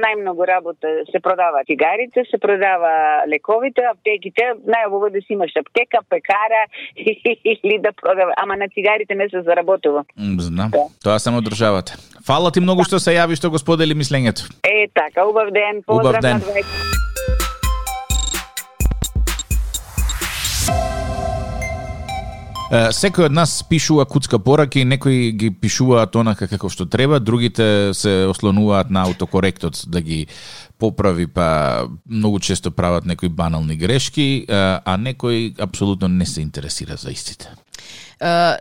најмногу 0.04 0.48
работа 0.48 0.88
се 1.12 1.20
продава 1.20 1.64
цигарите, 1.70 2.24
се 2.32 2.38
продава 2.38 3.24
лековите, 3.28 3.82
аптеките, 3.94 4.44
најубаво 4.68 5.12
да 5.12 5.22
си 5.22 5.34
имаш 5.34 5.52
аптека, 5.56 5.98
пекара 6.10 6.64
или 7.64 7.80
да 7.80 7.92
продава, 7.92 8.34
ама 8.38 8.58
на 8.58 8.68
цигарите 8.70 9.16
не 9.16 9.30
се 9.30 9.42
заработува. 9.42 10.04
Знам. 10.40 10.70
Да. 10.72 10.84
Тоа 11.04 11.20
само 11.20 11.42
државата. 11.42 11.94
Фала 12.26 12.52
ти 12.52 12.60
многу 12.60 12.79
што 12.84 13.00
се 13.00 13.16
јави 13.18 13.36
што 13.36 13.50
го 13.50 13.58
сподели 13.60 13.96
мислењето. 13.96 14.50
Е 14.64 14.88
така, 14.94 15.26
убав 15.26 15.52
ден, 15.52 15.84
Убав 15.88 16.14
поздрав 16.14 16.22
ден. 16.22 16.42
на 16.42 17.00
Секој 22.70 23.26
од 23.26 23.34
нас 23.34 23.64
пишува 23.66 24.04
куцка 24.06 24.38
пораки, 24.38 24.84
некои 24.86 25.32
ги 25.34 25.48
пишуваат 25.50 26.14
онака 26.22 26.46
како 26.48 26.70
што 26.70 26.86
треба, 26.86 27.18
другите 27.18 27.96
се 27.98 28.28
ослонуваат 28.30 28.92
на 28.94 29.08
аутокоректот 29.10 29.80
да 29.90 30.02
ги 30.06 30.28
поправи, 30.78 31.26
па 31.26 31.88
многу 32.06 32.40
често 32.40 32.70
прават 32.72 33.10
некои 33.10 33.30
банални 33.30 33.76
грешки, 33.76 34.46
а 34.50 34.98
некои 35.02 35.56
апсолутно 35.58 36.08
не 36.08 36.26
се 36.26 36.42
интересира 36.42 36.96
за 36.96 37.10
истите. 37.10 37.50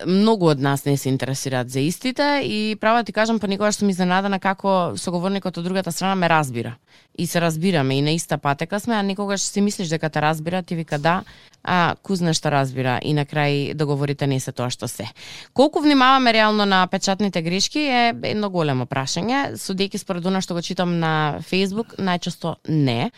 Многу 0.07 0.47
од 0.47 0.61
нас 0.61 0.85
не 0.85 0.97
се 0.97 1.09
интересираат 1.09 1.71
за 1.71 1.81
истите 1.81 2.41
и 2.45 2.77
право 2.81 2.99
да 2.99 3.05
ти 3.05 3.13
кажам, 3.13 3.39
понекогаш 3.39 3.75
сум 3.75 3.89
изненадана 3.91 4.39
како 4.39 4.93
соговорникот 4.97 5.59
од 5.59 5.65
другата 5.65 5.93
страна 5.93 6.15
ме 6.15 6.29
разбира. 6.29 6.77
И 7.19 7.27
се 7.27 7.41
разбираме 7.41 7.99
и 7.99 8.03
на 8.03 8.11
иста 8.11 8.39
патека 8.39 8.81
сме, 8.81 8.95
а 8.95 9.03
некогаш 9.03 9.41
си 9.41 9.61
мислиш 9.61 9.89
дека 9.89 10.11
те 10.11 10.23
разбира, 10.23 10.63
ти 10.63 10.75
вика 10.75 10.99
да, 10.99 11.23
а 11.65 11.95
кузна 12.03 12.35
што 12.35 12.51
разбира 12.51 13.01
и 13.03 13.13
на 13.13 13.27
крај 13.27 13.75
договорите 13.75 14.27
не 14.27 14.39
се 14.41 14.53
тоа 14.53 14.71
што 14.71 14.87
се. 14.89 15.11
Колку 15.53 15.81
внимаваме 15.81 16.33
реално 16.33 16.67
на 16.67 16.87
печатните 16.87 17.43
грешки 17.43 17.79
е 17.81 18.15
едно 18.23 18.51
големо 18.51 18.87
прашање, 18.87 19.59
судејќи 19.59 19.97
според 19.99 20.27
она 20.27 20.41
што 20.41 20.55
го 20.55 20.63
читам 20.63 20.99
на 21.01 21.41
Facebook, 21.51 21.99
најчесто 21.99 22.55
не. 22.69 23.11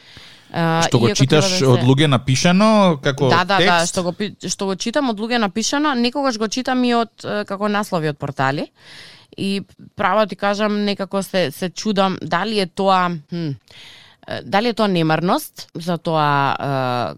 Што 0.50 0.98
го 0.98 1.14
читаш 1.14 1.44
да 1.50 1.56
се- 1.58 1.66
од 1.66 1.80
луѓе 1.86 2.06
напишано 2.06 2.98
како 3.02 3.28
Да, 3.28 3.44
да, 3.44 3.56
текст? 3.58 3.70
да, 3.70 3.86
што 3.86 4.02
го 4.02 4.14
што 4.48 4.66
го 4.66 4.74
читам 4.74 5.10
од 5.10 5.20
луѓе 5.20 5.38
напишано, 5.38 5.94
некогаш 5.94 6.29
го 6.38 6.48
читам 6.48 6.84
и 6.84 6.94
од 6.94 7.10
како 7.46 7.68
наслови 7.68 8.08
од 8.08 8.18
портали. 8.18 8.70
И 9.38 9.62
право 9.96 10.26
ти 10.26 10.36
кажам, 10.36 10.84
некако 10.84 11.22
се 11.22 11.50
се 11.50 11.70
чудам 11.70 12.18
дали 12.22 12.60
е 12.60 12.66
тоа 12.66 13.10
хм, 13.30 13.50
дали 14.44 14.68
е 14.68 14.74
тоа 14.74 14.88
немарност 14.88 15.68
за 15.74 15.98
тоа 15.98 16.54
е, 16.54 16.68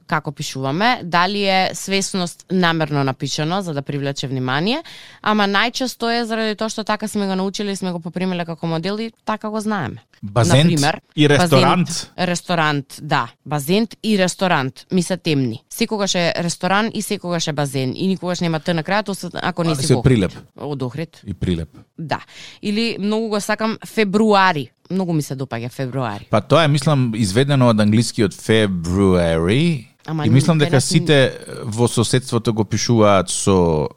како 0.06 0.32
пишуваме, 0.32 1.00
дали 1.04 1.44
е 1.44 1.70
свесност 1.74 2.46
намерно 2.50 3.04
напишано 3.04 3.62
за 3.62 3.74
да 3.74 3.82
привлече 3.82 4.28
внимание, 4.28 4.82
ама 5.22 5.48
најчесто 5.48 6.08
е 6.12 6.24
заради 6.24 6.56
тоа 6.56 6.70
што 6.72 6.84
така 6.84 7.08
сме 7.08 7.26
го 7.26 7.36
научили 7.36 7.72
и 7.72 7.76
сме 7.76 7.92
го 7.92 8.00
попримиле 8.00 8.44
како 8.44 8.66
модел 8.66 8.98
и 9.00 9.12
така 9.24 9.50
го 9.50 9.60
знаеме. 9.60 10.04
Базент 10.22 10.70
Например, 10.70 11.00
и 11.16 11.28
ресторант. 11.28 11.88
Базент, 11.88 12.12
ресторант, 12.18 12.98
да. 13.02 13.28
Базент 13.46 13.96
и 14.02 14.18
ресторант 14.18 14.86
ми 14.92 15.02
се 15.02 15.16
темни. 15.16 15.64
Секогаш 15.72 16.14
е 16.14 16.32
ресторан 16.36 16.90
и 16.94 17.02
секогаш 17.02 17.48
е 17.48 17.52
базен. 17.52 17.92
И 17.96 18.06
никогаш 18.06 18.40
нема 18.40 18.60
т 18.60 18.74
на 18.74 18.84
крајот, 18.84 19.08
освен 19.08 19.40
ако 19.40 19.64
не 19.64 19.72
Ali 19.72 19.86
си 19.86 19.94
во 19.94 20.02
прилеп 20.04 20.36
од 20.56 20.82
Охрид. 20.82 21.20
и 21.24 21.34
прилеп. 21.34 21.68
Да. 21.98 22.20
Или 22.62 22.96
многу 23.00 23.28
го 23.28 23.40
сакам 23.40 23.78
фебруари. 23.86 24.70
Многу 24.90 25.12
ми 25.12 25.22
се 25.22 25.36
допаѓа 25.36 25.70
фебруари. 25.72 26.28
Па 26.30 26.40
тоа 26.40 26.64
е 26.64 26.68
мислам 26.68 27.12
изведено 27.16 27.70
од 27.72 27.80
англискиот 27.80 28.36
February 28.36 29.88
Ама 30.06 30.26
и 30.26 30.30
мислам 30.30 30.58
дека 30.58 30.80
сите 30.80 31.38
во 31.64 31.88
соседството 31.88 32.52
го 32.52 32.64
пишуваат 32.64 33.30
со 33.30 33.88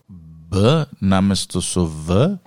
Б 0.56 0.86
наместо 1.02 1.62
со 1.62 1.86
В. 1.86 2.38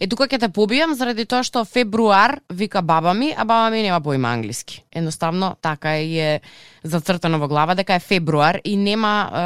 Е 0.00 0.06
тука 0.06 0.28
ќе 0.30 0.38
те 0.38 0.48
побијам 0.48 0.94
заради 0.94 1.26
тоа 1.26 1.42
што 1.46 1.64
фебруар 1.66 2.38
вика 2.48 2.82
баба 2.82 3.14
ми, 3.14 3.32
а 3.36 3.44
баба 3.44 3.74
ми 3.74 3.82
нема 3.82 4.00
поима 4.00 4.32
англиски. 4.32 4.84
Едноставно 4.92 5.56
така 5.60 5.98
е 5.98 6.40
зацртано 6.84 7.38
во 7.42 7.48
глава 7.48 7.74
дека 7.74 7.98
е 7.98 8.00
фебруар 8.00 8.60
и 8.64 8.76
нема 8.76 9.14
е, 9.26 9.42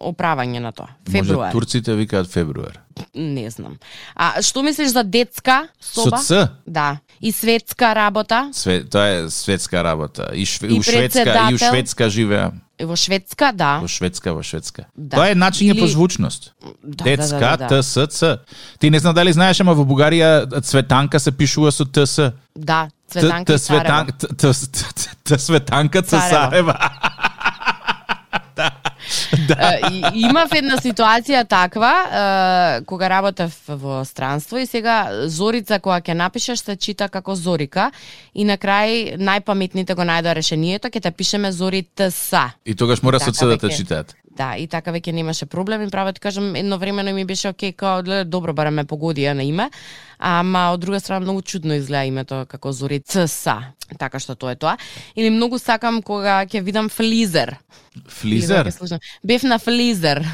оправање 0.00 0.58
на 0.64 0.72
тоа. 0.72 0.96
Фебруар. 1.04 1.52
Може 1.52 1.52
турците 1.52 1.94
викаат 1.94 2.32
фебруар. 2.32 2.81
Не 3.14 3.50
знам. 3.50 3.78
А 4.14 4.42
што 4.42 4.62
мислиш 4.62 4.88
за 4.92 5.02
детска 5.04 5.68
соба? 5.80 6.18
Со 6.18 6.24
Ц. 6.24 6.48
Да. 6.66 6.98
И 7.20 7.32
светска 7.32 7.94
работа? 7.94 8.50
Све, 8.52 8.84
тоа 8.84 9.08
е 9.08 9.30
светска 9.30 9.84
работа. 9.84 10.30
И, 10.34 10.44
шве, 10.46 10.68
И 10.68 10.78
у 10.78 10.82
Шведска, 10.82 11.48
и 11.50 11.54
у. 11.54 11.58
Шведска 11.58 12.10
живеа. 12.10 12.52
Во 12.80 12.96
Шведска, 12.96 13.52
да. 13.54 13.78
Во 13.78 13.88
Шведска, 13.88 14.34
во 14.34 14.42
Шведска. 14.42 14.86
Да. 14.96 15.16
Тоа 15.16 15.30
е 15.30 15.34
начиње 15.34 15.72
Или- 15.74 15.80
по 15.80 15.86
звучност. 15.86 16.52
Да, 16.82 17.04
Детска, 17.04 17.38
да, 17.38 17.56
да, 17.56 17.68
да. 17.68 17.82
ТСЦ. 17.82 18.24
Ти 18.78 18.90
не 18.90 18.98
знам 18.98 19.14
дали 19.14 19.32
знаеш, 19.32 19.60
ама 19.60 19.74
во 19.74 19.84
Бугарија 19.84 20.62
цветанка 20.62 21.20
се 21.20 21.30
пишува 21.32 21.72
со 21.72 21.84
ТС. 21.84 22.32
Да, 22.56 22.88
Цветанка 23.08 23.58
Т 23.58 23.74
и 23.74 24.12
Т- 24.18 24.36
Т- 24.36 24.52
Т- 25.24 25.38
Светанка. 25.38 26.02
Цесарева. 26.02 26.90
Да. 29.52 29.78
имав 30.14 30.52
една 30.54 30.76
ситуација 30.76 31.42
таква, 31.48 32.82
кога 32.86 33.08
работев 33.08 33.54
во 33.68 34.04
странство 34.04 34.58
и 34.58 34.66
сега 34.66 35.26
Зорица 35.26 35.78
кога 35.80 36.00
ќе 36.00 36.14
напишеш 36.14 36.62
се 36.62 36.76
чита 36.76 37.08
како 37.08 37.34
Зорика 37.34 37.90
и 38.34 38.44
на 38.44 38.56
крај 38.56 39.16
најпаметните 39.18 39.94
го 39.94 40.06
најдоа 40.06 40.34
решението, 40.38 40.88
ќе 40.88 41.02
те 41.02 41.10
пишеме 41.10 41.52
Зоритса. 41.52 42.52
И 42.66 42.74
тогаш 42.74 43.02
мора 43.02 43.18
Така 43.18 43.32
со 43.32 43.46
да 43.46 43.58
те 43.58 43.68
читаат. 43.68 44.14
Да, 44.36 44.56
и 44.56 44.66
така 44.66 44.92
веќе 44.92 45.12
немаше 45.12 45.46
проблем 45.46 45.82
и 45.82 45.90
право 45.90 46.12
ти 46.12 46.20
кажам, 46.20 46.54
едновремено 46.56 47.12
ми 47.12 47.24
беше 47.24 47.48
окей, 47.48 47.72
као 47.72 48.02
гледа, 48.02 48.24
добро 48.24 48.52
барем 48.52 48.74
ме 48.74 48.84
погоди 48.84 49.20
ја 49.20 49.32
на 49.36 49.44
име, 49.44 49.70
ама 50.18 50.70
од 50.72 50.80
друга 50.80 51.00
страна 51.00 51.20
многу 51.20 51.42
чудно 51.42 51.74
изгледа 51.74 52.04
името 52.04 52.46
како 52.48 52.72
Зори 52.72 53.00
ЦСА. 53.00 53.58
Така 53.98 54.18
што 54.18 54.34
тоа 54.34 54.52
е 54.52 54.56
тоа. 54.56 54.76
Или 55.16 55.30
многу 55.30 55.58
сакам 55.58 56.00
кога 56.02 56.46
ќе 56.48 56.62
видам 56.62 56.88
флизер. 56.88 57.56
Флизер? 58.08 58.72
Бев 59.24 59.42
на 59.42 59.58
флизер. 59.58 60.24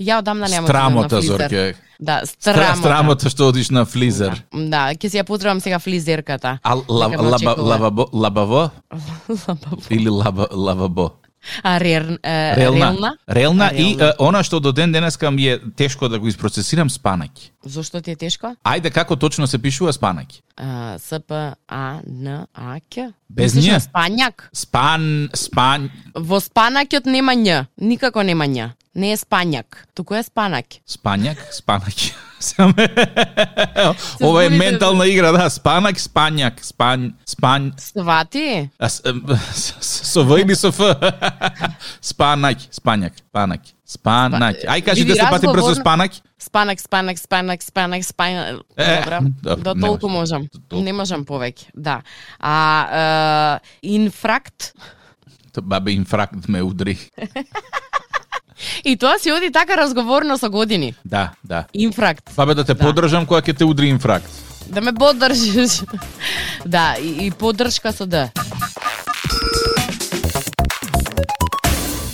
Ја 0.00 0.18
одамна 0.18 0.48
Страмота, 0.48 1.16
на 1.16 1.20
флизер. 1.20 1.38
Зорке. 1.38 1.74
Да, 2.00 2.20
Стра, 2.26 2.52
страмота. 2.52 2.76
страмота 2.80 3.30
што 3.30 3.48
одиш 3.48 3.70
на 3.70 3.84
флизер. 3.84 4.42
Да, 4.52 4.92
ќе 4.96 5.08
си 5.08 5.16
ја 5.20 5.24
поздравам 5.24 5.60
сега 5.60 5.78
флизерката. 5.78 6.58
А 6.62 6.74
ла, 6.88 7.08
Дека 7.08 7.22
ме 7.22 7.28
лаба, 7.28 7.36
очекува. 7.52 7.68
лабабо, 7.68 8.08
лабаво 8.12 8.70
или 9.90 10.08
лаба, 10.08 10.48
лавабо? 10.52 11.10
А 11.62 11.80
рер, 11.80 12.18
е, 12.22 12.56
Релна. 12.56 12.86
релна? 12.90 13.16
Релна 13.28 13.70
и 13.74 13.96
е, 14.00 14.12
она 14.18 14.42
што 14.42 14.60
до 14.60 14.72
ден 14.72 14.92
денеска 14.92 15.30
ми 15.30 15.46
е 15.48 15.60
тешко 15.76 16.08
да 16.08 16.18
го 16.18 16.28
испроцесирам 16.28 16.90
спанаки. 16.90 17.52
Зошто 17.64 18.00
ти 18.00 18.10
е 18.10 18.16
тешко? 18.16 18.56
Ајде 18.64 18.90
како 18.90 19.16
точно 19.16 19.46
се 19.46 19.58
пишува 19.58 19.92
спанаки? 19.92 20.42
А, 20.56 20.98
С 20.98 21.20
П 21.20 21.54
А 21.68 22.00
Н 22.06 22.46
А 22.54 22.80
Қ. 22.90 23.12
Без 23.30 23.52
њ. 23.54 23.78
Спањак. 23.80 24.48
Спан, 24.52 25.28
спан, 25.34 25.90
Во 26.14 26.40
спанакјот 26.40 27.06
нема 27.06 27.32
њ. 27.32 27.66
Никако 27.80 28.22
нема 28.22 28.44
њ. 28.46 28.70
Не 28.96 29.12
е 29.12 29.16
спањак, 29.16 29.84
туку 29.94 30.14
е 30.14 30.22
спанак. 30.22 30.80
спањак, 30.88 31.36
спанаки. 31.52 32.14
Саме- 32.40 32.88
Ова 34.24 34.44
е 34.44 34.48
ментална 34.48 35.06
игра, 35.06 35.32
да, 35.32 35.50
спанак, 35.50 35.96
спањак, 35.96 36.60
спањ, 36.60 37.12
спањ, 37.26 37.72
Свати? 37.76 38.70
со 38.80 40.24
В 40.24 40.40
или 40.40 40.56
со 40.56 40.72
Ф? 40.72 40.80
Спанак, 42.00 42.58
спањак, 42.72 43.12
спанак, 43.20 43.60
спанак. 43.84 44.56
Ај 44.64 44.80
кажи 44.80 45.04
Види, 45.04 45.12
10 45.12 45.30
пати 45.30 45.46
брзо 45.46 45.74
спанак. 45.74 46.12
Спанак, 46.38 46.80
спанак, 46.80 47.18
спанак, 47.18 47.62
спанак, 47.62 48.04
спанак. 48.04 48.60
Е, 48.76 48.96
Добра, 48.96 49.20
добро, 49.20 49.74
до 49.74 49.80
толку 49.80 50.08
можам. 50.08 50.48
Не 50.72 50.92
можам 50.92 51.24
повеќе, 51.24 51.68
да. 51.74 52.00
А, 52.40 53.60
инфракт, 53.82 54.72
Бабе 55.56 55.92
инфракт 55.92 56.48
ме 56.48 56.62
удри. 56.62 56.98
И 58.86 58.96
тоа 58.96 59.18
си 59.18 59.32
оди 59.32 59.50
така 59.52 59.76
разговорно 59.76 60.38
со 60.38 60.50
години. 60.50 60.94
Да, 61.04 61.30
да. 61.44 61.64
Инфракт. 61.74 62.30
Бабе 62.36 62.54
да 62.54 62.64
те 62.64 62.74
Да. 62.74 62.84
поддржам 62.84 63.26
кога 63.26 63.40
ќе 63.42 63.56
те 63.58 63.64
удри 63.64 63.88
инфракт. 63.88 64.30
Да 64.70 64.80
ме 64.80 64.92
поддржиш. 64.94 65.82
да, 66.66 66.96
и, 67.02 67.26
и 67.26 67.30
поддршка 67.30 67.92
со 67.92 68.06
Д. 68.06 68.30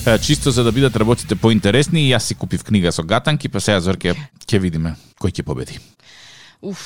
Е, 0.06 0.18
Чисто 0.18 0.50
за 0.50 0.64
да 0.64 0.72
бидат 0.72 0.96
работите 0.96 1.34
поинтересни, 1.36 2.10
јас 2.10 2.18
си 2.18 2.34
купив 2.34 2.64
книга 2.64 2.92
со 2.92 3.02
гатанки, 3.02 3.48
па 3.48 3.60
сега 3.60 3.80
Зорке 3.80 4.14
ќе 4.48 4.58
видиме 4.58 4.96
кој 5.20 5.30
ќе 5.30 5.42
победи. 5.46 5.78
Уф, 6.62 6.80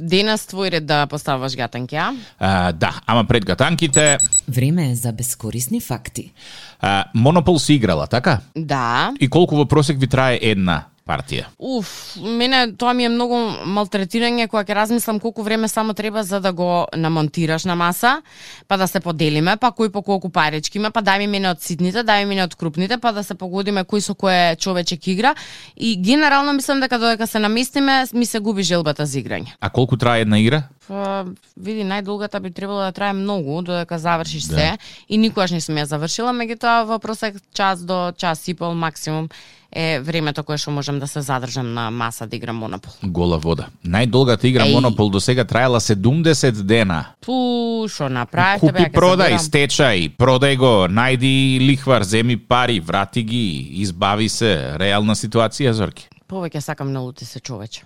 денес 0.00 0.46
твој 0.46 0.70
ред 0.70 0.86
да 0.86 1.06
поставаш 1.06 1.56
гатанки, 1.56 1.96
а? 1.96 2.12
А, 2.38 2.72
да, 2.72 3.00
ама 3.06 3.24
пред 3.24 3.44
гатанките, 3.44 4.18
Време 4.48 4.90
е 4.90 4.94
за 4.94 5.12
бескорисни 5.12 5.80
факти. 5.80 6.32
а, 6.80 7.04
Монопол 7.14 7.58
си 7.58 7.74
играла, 7.74 8.06
така? 8.06 8.40
Да. 8.56 9.12
И 9.20 9.28
колку 9.28 9.56
во 9.56 9.66
просек 9.66 9.98
ви 9.98 10.06
трае 10.06 10.38
една 10.42 10.84
партија? 11.08 11.48
Уф, 11.58 12.16
мене 12.20 12.74
тоа 12.78 12.92
ми 12.92 13.06
е 13.08 13.12
многу 13.12 13.38
малтретирање 13.78 14.48
кога 14.48 14.64
ќе 14.68 14.76
размислам 14.76 15.20
колку 15.20 15.42
време 15.42 15.68
само 15.68 15.94
треба 15.96 16.22
за 16.24 16.40
да 16.44 16.52
го 16.52 16.86
намонтираш 16.96 17.64
на 17.64 17.76
маса, 17.76 18.22
па 18.68 18.76
да 18.76 18.88
се 18.88 19.00
поделиме, 19.00 19.56
па 19.56 19.72
кој 19.72 19.90
по 19.94 20.02
колку 20.02 20.30
парички 20.30 20.78
има, 20.78 20.90
па 20.90 21.02
дај 21.02 21.24
ми 21.24 21.30
мене 21.38 21.50
од 21.50 21.64
ситните, 21.64 22.04
дај 22.04 22.24
ми 22.24 22.34
мене 22.34 22.44
од 22.44 22.54
крупните, 22.54 23.00
па 23.00 23.12
да 23.12 23.24
се 23.24 23.34
погодиме 23.34 23.84
кој 23.88 24.04
со 24.04 24.14
кој 24.14 24.56
човечек 24.60 25.08
игра. 25.08 25.34
И 25.76 25.96
генерално 25.96 26.52
мислам 26.52 26.80
дека 26.80 26.98
додека 26.98 27.26
се 27.26 27.38
наместиме, 27.38 28.04
ми 28.12 28.26
се 28.26 28.38
губи 28.38 28.62
желбата 28.62 29.06
за 29.06 29.18
играње. 29.22 29.56
А 29.60 29.70
колку 29.70 29.96
трае 29.96 30.26
една 30.26 30.38
игра? 30.38 30.68
Па, 30.88 31.26
види, 31.56 31.84
најдолгата 31.84 32.40
би 32.40 32.50
требало 32.50 32.80
да 32.80 32.92
трае 32.92 33.12
многу 33.12 33.60
додека 33.62 33.98
завршиш 33.98 34.48
Да. 34.48 34.56
се 34.56 34.78
и 35.08 35.16
никогаш 35.18 35.50
не 35.50 35.60
сум 35.60 35.76
ја 35.76 35.84
завршила, 35.84 36.32
меѓутоа 36.32 36.86
во 36.88 36.98
просек 36.98 37.36
час 37.52 37.84
до 37.84 38.12
час 38.16 38.48
и 38.48 38.54
пол 38.54 38.74
максимум 38.74 39.28
е 39.72 40.00
времето 40.00 40.42
кое 40.44 40.56
што 40.56 40.70
можам 40.72 40.98
да 40.98 41.06
се 41.06 41.20
задржам 41.20 41.74
на 41.74 41.90
маса 41.90 42.26
да 42.26 42.36
играм 42.36 42.56
Монопол. 42.56 42.92
Гола 43.02 43.38
вода. 43.38 43.68
Најдолгата 43.84 44.48
игра 44.48 44.64
Еј. 44.64 44.72
Монопол 44.72 45.10
до 45.10 45.20
сега 45.20 45.44
траела 45.44 45.80
70 45.80 46.62
дена. 46.62 47.04
Пу, 47.20 47.84
шо 47.88 48.08
направите, 48.08 48.72
бе, 48.72 48.78
Купи, 48.78 48.90
се 48.90 48.96
продај, 48.96 49.36
стечај, 49.36 50.16
продај 50.16 50.56
го, 50.56 50.88
најди 50.88 51.60
лихвар, 51.60 52.02
земи 52.02 52.36
пари, 52.36 52.80
врати 52.80 53.22
ги, 53.22 53.68
избави 53.84 54.28
се. 54.28 54.72
Реална 54.80 55.14
ситуација, 55.14 55.70
Зорки. 55.70 56.08
Повеќе 56.28 56.60
сакам 56.60 56.92
налути 56.92 57.24
се 57.24 57.40
човече. 57.40 57.82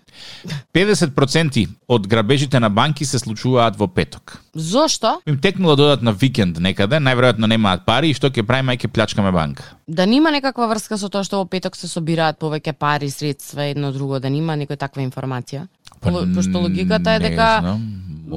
50% 0.75 1.69
од 1.89 2.07
грабежите 2.09 2.61
на 2.61 2.69
банки 2.71 3.05
се 3.05 3.19
случуваат 3.19 3.77
во 3.77 3.87
петок. 3.89 4.43
Зошто? 4.55 5.21
Им 5.27 5.39
текнула 5.39 5.77
да 5.77 5.83
одат 5.83 6.03
на 6.03 6.13
викенд 6.13 6.59
некаде, 6.59 6.97
најверојатно 6.99 7.47
немаат 7.47 7.85
пари 7.87 8.11
и 8.11 8.15
што 8.15 8.31
ќе 8.31 8.43
правиме, 8.43 8.77
ќе 8.77 8.89
плячкаме 8.89 9.33
банка. 9.33 9.77
Да 9.87 10.07
нема 10.07 10.31
некаква 10.31 10.67
врска 10.69 10.99
со 10.99 11.09
тоа 11.09 11.23
што 11.25 11.39
во 11.39 11.47
петок 11.47 11.77
се 11.77 11.89
собираат 11.89 12.41
повеќе 12.41 12.73
пари, 12.73 13.11
средства, 13.11 13.63
едно 13.63 13.93
друго, 13.93 14.19
да 14.21 14.31
нема 14.31 14.57
некоја 14.59 14.77
таква 14.79 15.03
информација? 15.03 15.69
Па, 16.01 16.11
По- 16.11 16.27
Пошто 16.35 16.59
логиката 16.67 17.11
е 17.15 17.19
дека 17.21 17.61
знам, 17.61 17.87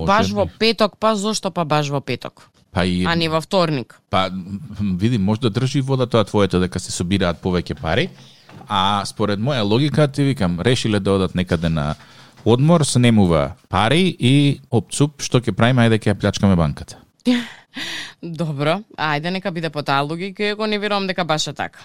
баш 0.06 0.28
би. 0.28 0.34
во 0.34 0.46
петок, 0.60 0.98
па 1.00 1.16
зошто 1.16 1.52
па 1.52 1.66
баш 1.66 1.90
во 1.90 2.02
петок, 2.02 2.50
Па 2.72 2.86
и 2.86 3.06
а 3.08 3.16
не 3.16 3.30
во 3.30 3.42
вторник? 3.42 3.96
Па, 4.10 4.30
види, 5.00 5.18
може 5.18 5.42
да 5.42 5.50
држи 5.50 5.82
вода 5.82 6.06
тоа 6.06 6.24
твоето 6.26 6.60
дека 6.60 6.80
се 6.80 6.92
собираат 6.92 7.42
повеќе 7.42 7.80
пари, 7.82 8.10
а 8.68 9.04
според 9.06 9.40
моја 9.40 9.64
логика, 9.64 10.08
ти 10.08 10.24
викам, 10.24 10.60
решиле 10.60 11.00
да 11.00 11.12
одат 11.12 11.36
некаде 11.36 11.70
на 11.70 11.96
одмор, 12.46 12.84
снемува 12.86 13.52
пари 13.70 14.16
и 14.20 14.60
опцуп, 14.72 15.22
што 15.22 15.42
ќе 15.42 15.56
правиме, 15.58 15.88
ајде 15.88 16.00
ќе 16.00 16.14
ја 16.14 16.20
плячкаме 16.20 16.56
банката. 16.56 17.02
Добро, 18.22 18.80
ајде 18.98 19.30
нека 19.30 19.52
биде 19.52 19.70
по 19.70 19.84
таа 19.84 20.02
логика, 20.02 20.44
иако 20.44 20.68
не 20.68 20.80
верувам 20.80 21.08
дека 21.08 21.26
баш 21.26 21.48
е 21.48 21.54
така. 21.54 21.80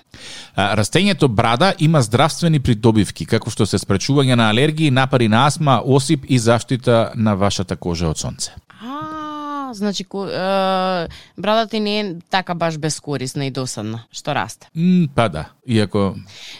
А, 0.54 0.76
Растењето 0.76 1.28
брада 1.28 1.74
има 1.78 2.02
здравствени 2.02 2.60
придобивки, 2.60 3.26
како 3.26 3.50
што 3.50 3.66
се 3.66 3.80
спречување 3.80 4.38
на 4.38 4.50
алергии, 4.50 4.90
напари 4.90 5.28
на 5.28 5.46
асма, 5.46 5.80
осип 5.84 6.24
и 6.28 6.38
заштита 6.38 7.10
на 7.14 7.34
вашата 7.34 7.76
кожа 7.76 8.08
од 8.08 8.18
сонце. 8.18 8.54
А, 8.80 9.19
значи 9.74 10.04
ко, 10.04 10.26
е, 10.26 11.08
брадата 11.38 11.70
ти 11.70 11.80
не 11.80 12.00
е 12.00 12.14
така 12.30 12.54
баш 12.54 12.78
безкорисна 12.78 13.44
и 13.46 13.50
досадна, 13.50 14.04
што 14.12 14.34
расте. 14.34 14.68
М, 14.76 15.08
па 15.14 15.28
да, 15.28 15.44
иако 15.66 16.14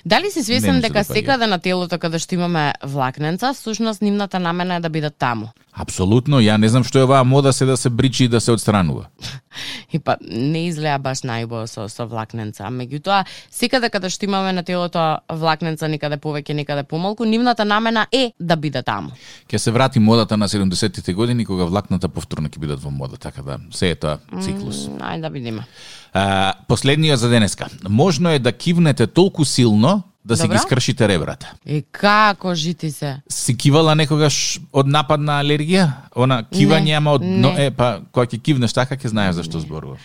Дали 0.06 0.30
си 0.30 0.42
свесен 0.42 0.80
дека 0.80 0.98
допаѓа. 0.98 1.12
секаде 1.12 1.46
на 1.46 1.58
телото 1.58 1.98
каде 1.98 2.18
што 2.18 2.34
имаме 2.34 2.72
влакненца, 2.82 3.52
всушност 3.54 4.02
нивната 4.02 4.38
намена 4.40 4.74
е 4.74 4.80
да 4.80 4.88
бидат 4.88 5.16
таму? 5.18 5.48
апсолутно, 5.72 6.40
ја 6.40 6.56
не 6.58 6.68
знам 6.68 6.84
што 6.84 6.98
е 6.98 7.04
оваа 7.06 7.24
мода 7.24 7.52
се 7.52 7.64
да 7.64 7.76
се 7.76 7.90
бричи 7.90 8.24
и 8.24 8.28
да 8.28 8.40
се 8.40 8.52
одстранува. 8.52 9.06
И 9.92 9.98
па 9.98 10.16
не 10.20 10.66
изгледа 10.68 10.98
баш 11.02 11.22
најубаво 11.26 11.66
со, 11.70 11.88
со 11.88 12.06
влакненца. 12.06 12.70
Меѓутоа, 12.70 13.24
секаде 13.50 13.90
каде 13.90 14.10
што 14.10 14.26
имаме 14.28 14.52
на 14.52 14.62
телото 14.66 15.20
влакненца 15.28 15.88
некаде 15.88 16.20
повеќе, 16.22 16.54
некаде 16.54 16.84
помалку, 16.84 17.24
нивната 17.24 17.64
намена 17.64 18.06
е 18.12 18.32
да 18.40 18.56
биде 18.56 18.82
таму. 18.82 19.14
Ќе 19.50 19.58
се 19.58 19.70
врати 19.70 19.98
модата 19.98 20.36
на 20.36 20.48
70-тите 20.48 21.14
години 21.14 21.46
кога 21.46 21.64
влакната 21.64 22.08
повторно 22.08 22.48
ќе 22.48 22.58
бидат 22.58 22.82
во 22.82 22.90
мода, 22.90 23.16
така 23.16 23.42
да 23.42 23.58
се 23.70 23.90
е 23.90 23.94
тоа 23.94 24.18
циклус. 24.40 24.86
М, 24.88 25.00
Ајде 25.00 25.20
да 25.26 25.30
видиме. 25.30 25.66
А, 26.12 26.54
последниот 26.68 27.18
за 27.18 27.28
денеска. 27.28 27.68
Можно 27.88 28.30
е 28.30 28.38
да 28.38 28.52
кивнете 28.52 29.06
толку 29.06 29.44
силно 29.44 30.02
да 30.24 30.36
си 30.36 30.42
Добра. 30.42 30.54
ги 30.54 30.58
скршите 30.58 31.08
ребрата. 31.08 31.52
И 31.66 31.82
како 31.92 32.54
жити 32.54 32.90
се? 32.90 33.16
Си 33.28 33.56
кивала 33.56 33.94
некогаш 33.96 34.60
од 34.72 34.86
напад 34.86 35.20
на 35.20 35.38
алергија? 35.40 35.86
Она 36.12 36.42
кивање, 36.44 36.92
ама 36.98 37.14
од 37.16 37.24
но, 37.24 37.54
е 37.56 37.70
па 37.72 38.02
кога 38.12 38.26
ќе 38.28 38.40
кивнеш 38.42 38.76
така 38.76 38.98
ќе 39.00 39.08
знаеш 39.14 39.40
зашто 39.40 39.60
зборувам. 39.64 39.96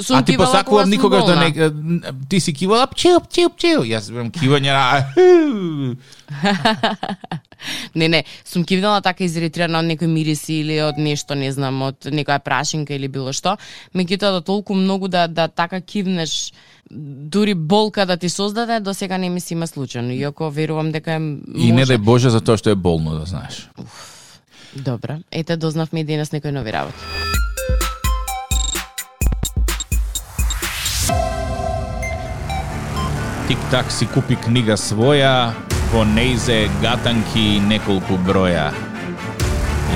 Сум 0.00 0.16
а 0.16 0.22
ти 0.22 0.36
посакувам 0.38 0.86
сум 0.86 0.90
никогаш 0.90 1.24
да 1.24 1.36
не 1.36 1.50
ти 2.30 2.40
си 2.40 2.54
кивала 2.54 2.86
пчел 2.86 3.20
пчел 3.26 3.50
пчел. 3.50 3.82
Јас 3.82 4.10
имам 4.10 4.30
кивање 4.30 4.70
на 4.70 5.96
Не, 7.94 8.08
не, 8.08 8.24
сум 8.44 8.64
кивнала 8.64 9.00
така 9.02 9.24
изиритирана 9.26 9.80
од 9.82 9.88
некој 9.90 10.06
мириси 10.06 10.60
или 10.62 10.78
од 10.84 10.98
нешто, 11.02 11.34
не 11.34 11.50
знам, 11.52 11.82
од 11.90 12.06
некоја 12.14 12.38
прашинка 12.38 12.94
или 12.94 13.08
било 13.10 13.34
што. 13.34 13.56
Меѓутоа 13.90 14.38
да 14.38 14.40
толку 14.40 14.78
многу 14.78 15.08
да 15.10 15.26
да 15.26 15.48
така 15.48 15.80
кивнеш 15.80 16.52
дури 16.90 17.54
болка 17.54 18.06
да 18.06 18.16
ти 18.16 18.28
создаде, 18.28 18.80
до 18.80 18.94
сега 18.94 19.18
не 19.18 19.28
ми 19.28 19.40
се 19.40 19.54
има 19.54 19.66
случајно, 19.66 20.12
иако 20.12 20.50
верувам 20.50 20.92
дека 20.92 21.12
е 21.12 21.16
И 21.56 21.72
не 21.72 21.72
може. 21.72 21.92
дај 21.92 21.98
Боже 21.98 22.30
за 22.30 22.40
тоа 22.40 22.56
што 22.56 22.70
е 22.70 22.74
болно 22.74 23.18
да 23.20 23.24
знаеш. 23.26 23.68
Добра, 24.76 25.18
ете 25.32 25.56
дознавме 25.56 26.00
и 26.00 26.04
денес 26.04 26.32
некои 26.32 26.52
нови 26.52 26.72
работи. 26.72 26.98
Тик-так 33.48 33.92
си 33.92 34.06
купи 34.06 34.36
книга 34.36 34.76
своја, 34.76 35.52
по 35.92 36.04
нејзе 36.04 36.68
гатанки 36.82 37.40
и 37.40 37.60
неколку 37.60 38.18
броја. 38.20 38.72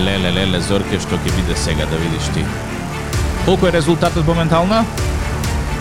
Леле, 0.00 0.33
леле, 0.33 0.61
Зорке, 0.61 0.96
што 1.00 1.20
ќе 1.20 1.37
биде 1.37 1.57
сега 1.57 1.85
да 1.87 1.96
видиш 1.96 2.33
ти. 2.35 2.44
Колку 3.44 3.66
е 3.66 3.72
резултатот 3.72 4.26
моментално? 4.26 4.87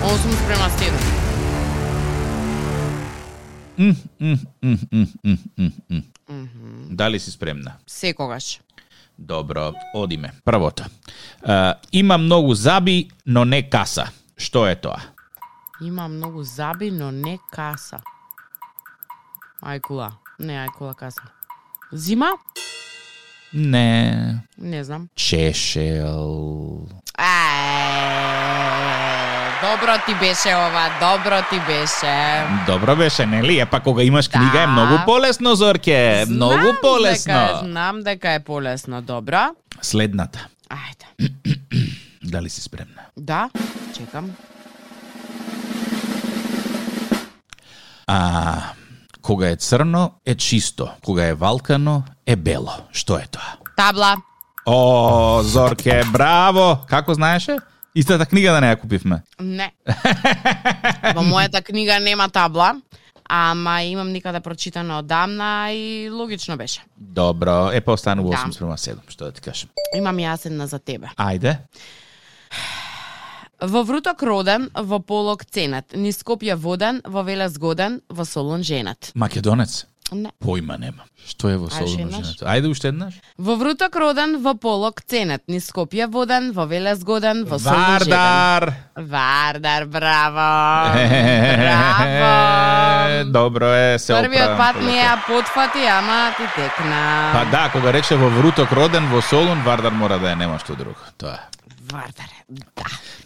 8 0.02 0.18
спрема 0.44 0.70
7. 0.70 1.22
Дали 6.90 7.20
си 7.20 7.32
спремна? 7.32 7.74
Секогаш. 7.88 8.60
Добро, 9.20 9.74
одиме. 9.94 10.32
Првото. 10.46 10.84
Uh, 11.48 11.76
има 11.92 12.18
многу 12.18 12.54
заби, 12.54 13.10
но 13.26 13.46
не 13.46 13.70
каса. 13.70 14.08
Што 14.38 14.68
е 14.68 14.76
тоа? 14.76 15.02
Има 15.82 16.08
многу 16.08 16.44
заби, 16.44 16.92
но 16.92 17.12
не 17.12 17.38
каса. 17.52 18.02
Ајкула. 19.62 20.12
Не 20.40 20.58
ајкула 20.66 20.96
каса. 20.96 21.22
Зима? 21.94 22.32
Не. 23.54 24.42
Не 24.58 24.84
знам. 24.84 25.10
Чешел. 25.16 26.88
Ај, 27.18 27.41
добро 29.62 29.94
ти 30.06 30.16
беше 30.16 30.50
ова, 30.50 30.90
добро 31.00 31.42
ти 31.50 31.60
беше. 31.60 32.44
Добро 32.68 32.96
беше, 32.96 33.26
нели? 33.26 33.60
Епа 33.60 33.80
кога 33.80 34.04
имаш 34.04 34.28
книга 34.28 34.52
Да. 34.54 34.62
е 34.62 34.68
многу 34.68 35.06
полесно, 35.06 35.56
Зорке. 35.56 36.26
Многу 36.30 36.54
Знам 36.54 36.78
полесно. 36.82 37.34
Дека, 37.34 37.60
знам 37.64 38.02
дека 38.02 38.32
е 38.32 38.40
полесно, 38.40 39.02
добро. 39.02 39.42
Следната. 39.82 40.48
Ајде. 40.70 41.32
Дали 42.24 42.50
си 42.50 42.62
спремна? 42.62 43.02
Да, 43.18 43.50
чекам. 43.98 44.32
А, 48.08 48.56
кога 49.22 49.50
е 49.50 49.56
црно, 49.56 50.12
е 50.26 50.36
чисто. 50.36 50.90
Кога 51.06 51.26
е 51.26 51.34
валкано, 51.34 52.04
е 52.26 52.36
бело. 52.36 52.72
Што 52.92 53.18
е 53.18 53.26
тоа? 53.32 53.56
Табла. 53.78 54.18
О, 54.66 55.42
Зорке, 55.44 56.04
браво! 56.12 56.78
Како 56.88 57.14
знаеше? 57.14 57.58
Истата 57.96 58.26
книга 58.26 58.52
да 58.52 58.62
не 58.62 58.68
ја 58.72 58.80
купивме. 58.80 59.22
Не. 59.40 59.72
Во 61.14 61.24
мојата 61.28 61.60
книга 61.64 62.00
нема 62.00 62.30
табла, 62.30 62.76
ама 63.28 63.82
имам 63.84 64.12
никаде 64.12 64.40
прочитано 64.40 65.00
одамна 65.00 65.72
и 65.74 66.10
логично 66.10 66.58
беше. 66.58 66.82
Добро, 66.98 67.72
е 67.72 67.82
па 67.82 67.92
останува 67.92 68.30
Да. 68.30 68.38
8 68.38 68.52
спрема 68.52 68.78
7, 68.78 68.96
што 69.10 69.26
да 69.26 69.32
ти 69.32 69.42
кажам. 69.42 69.70
Имам 69.98 70.16
јас 70.18 70.46
една 70.46 70.68
за 70.68 70.80
тебе. 70.80 71.12
Ајде. 71.18 71.58
Во 73.62 73.84
вруток 73.84 74.24
роден, 74.24 74.70
во 74.74 75.00
полок 75.00 75.46
ценет, 75.46 75.94
ни 75.94 76.12
Скопје 76.12 76.56
воден, 76.56 77.02
во 77.06 77.22
Велес 77.24 77.58
годен, 77.58 78.02
во 78.10 78.26
Солун 78.26 78.64
женет. 78.64 79.12
Македонец? 79.16 79.86
Не. 80.12 80.30
Појма 80.44 80.76
нема. 80.80 81.06
Што 81.26 81.50
е 81.50 81.56
во 81.56 81.68
Ајде, 81.70 81.88
солоно 81.88 82.12
женето? 82.12 82.46
Ајде 82.46 82.68
уште 82.68 82.88
еднаш. 82.92 83.14
Во 83.38 83.56
вруток 83.56 83.96
роден, 83.96 84.42
во 84.44 84.54
полок 84.60 85.02
ценет, 85.08 85.44
ни 85.48 85.60
Скопје 85.64 86.08
воден, 86.12 86.52
во 86.52 86.66
Велес 86.68 87.04
годен, 87.04 87.46
во 87.46 87.60
Солун. 87.60 87.80
Вардар! 87.80 88.74
Вардар, 88.98 89.86
браво! 89.86 90.92
Браво! 91.62 93.32
Добро 93.32 93.74
е, 93.74 94.00
се 94.00 94.14
Првиот 94.14 94.42
оправам 94.42 94.58
пат 94.58 94.76
полека. 94.76 94.92
ми 94.92 94.98
ја 95.00 95.16
потфати, 95.28 95.86
ама 95.88 96.34
ти 96.38 96.44
текна. 96.56 97.32
Па 97.34 97.46
да, 97.52 97.70
кога 97.72 97.94
рече 97.94 98.16
во 98.16 98.30
вруток 98.30 98.72
роден 98.72 99.08
во 99.08 99.22
Солун, 99.22 99.62
Вардар 99.64 99.92
мора 99.92 100.20
да 100.20 100.32
е, 100.32 100.36
нема 100.36 100.60
што 100.60 100.76
друго. 100.76 101.00
Тоа 101.18 101.34
е. 101.34 101.48
Вардар, 101.92 102.30
да. 102.50 102.84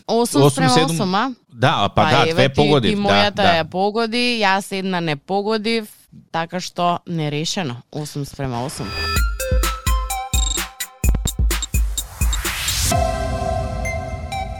8 0.08 0.22
Осум, 0.22 0.50
спрема 0.50 0.70
седум. 0.70 0.98
8, 0.98 1.16
а? 1.18 1.32
Да, 1.50 1.90
па, 1.90 2.06
да, 2.06 2.22
еве 2.22 2.34
две 2.34 2.50
ти- 2.50 2.56
погодив. 2.56 2.92
Ти 2.92 2.96
да, 2.96 3.02
мојата 3.02 3.36
да. 3.36 3.54
ја 3.58 3.64
погоди, 3.70 4.40
јас 4.42 4.72
една 4.72 5.00
не 5.02 5.16
погодив, 5.16 5.88
така 6.32 6.60
што 6.60 7.00
нерешено. 7.08 7.82
8 7.92 8.26
спрема 8.26 8.66
8.– 8.66 8.86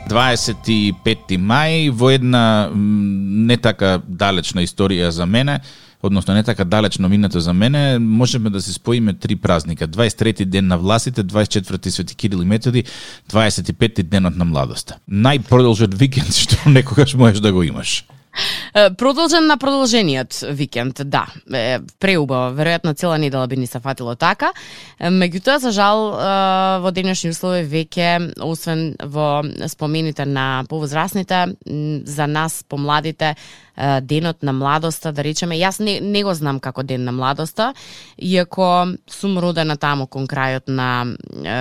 25 0.08 1.38
мај 1.42 1.90
во 1.90 2.12
една 2.14 2.70
не 2.72 3.56
така 3.58 3.98
далечна 4.06 4.62
историја 4.62 5.08
за 5.10 5.26
мене, 5.26 5.58
односно 6.02 6.34
не 6.34 6.44
така 6.44 6.64
далечно 6.64 7.08
минато 7.08 7.40
за 7.40 7.52
мене, 7.52 7.98
можеме 7.98 8.50
да 8.50 8.62
се 8.62 8.72
споиме 8.72 9.12
три 9.12 9.36
празника. 9.36 9.88
23 9.88 10.44
ден 10.44 10.66
на 10.66 10.78
власите, 10.78 11.24
24 11.24 11.88
Свети 11.88 12.14
Кирил 12.14 12.42
и 12.42 12.44
Методи, 12.44 12.84
25 13.32 14.02
денот 14.02 14.36
на 14.36 14.44
младоста. 14.44 14.98
Најпродолжен 15.10 15.94
викенд 15.94 16.34
што 16.42 16.70
некогаш 16.70 17.14
можеш 17.14 17.40
да 17.40 17.52
го 17.52 17.62
имаш. 17.62 18.04
Продолжен 18.98 19.46
на 19.46 19.56
продолжениот 19.56 20.44
викенд, 20.50 21.00
да. 21.04 21.26
Е, 21.52 21.78
преубаво, 22.00 22.52
веројатно 22.56 22.94
цела 22.94 23.18
недела 23.18 23.46
би 23.46 23.56
ни 23.56 23.66
се 23.66 23.80
фатило 23.80 24.14
така. 24.14 24.52
Меѓутоа, 25.00 25.56
за 25.56 25.70
жал, 25.72 26.12
во 26.82 26.92
денешни 26.92 27.30
услови 27.30 27.64
веќе, 27.64 28.36
освен 28.44 28.96
во 29.00 29.42
спомените 29.68 30.26
на 30.26 30.64
повозрасните, 30.68 31.56
за 32.04 32.26
нас, 32.26 32.64
помладите, 32.68 33.36
денот 34.00 34.42
на 34.42 34.52
младоста, 34.52 35.12
да 35.12 35.22
речеме, 35.22 35.56
јас 35.56 35.80
не, 35.80 36.00
не 36.00 36.22
го 36.24 36.34
знам 36.34 36.60
како 36.60 36.82
ден 36.82 37.04
на 37.04 37.12
младоста, 37.12 37.72
иако 38.16 38.86
сум 39.10 39.38
родена 39.38 39.76
таму 39.76 40.06
кон 40.06 40.26
крајот 40.26 40.68
на 40.68 41.06
е, 41.44 41.56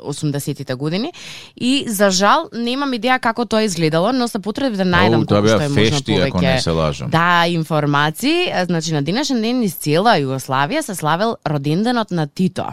80-тите 0.00 0.74
години 0.74 1.12
и 1.56 1.84
за 1.88 2.10
жал 2.10 2.48
немам 2.52 2.92
идеја 2.96 3.18
како 3.20 3.44
тоа 3.44 3.64
изгледало, 3.64 4.12
но 4.12 4.28
се 4.28 4.38
потребив 4.38 4.78
да 4.78 4.84
најдам 4.88 5.26
тоа 5.28 5.42
што 5.44 5.60
е 5.62 5.68
можно 5.68 6.00
повеќе 6.08 6.42
не 6.42 6.60
се 6.60 6.70
лажам. 6.70 7.10
да 7.10 7.44
информации. 7.48 8.52
Значи 8.64 8.92
на 8.94 9.02
денешен 9.02 9.42
ден 9.42 9.62
из 9.62 9.74
цела 9.74 10.16
Југославија 10.18 10.82
се 10.82 10.94
славел 10.94 11.36
роденденот 11.46 12.10
на 12.10 12.26
Тито 12.26 12.66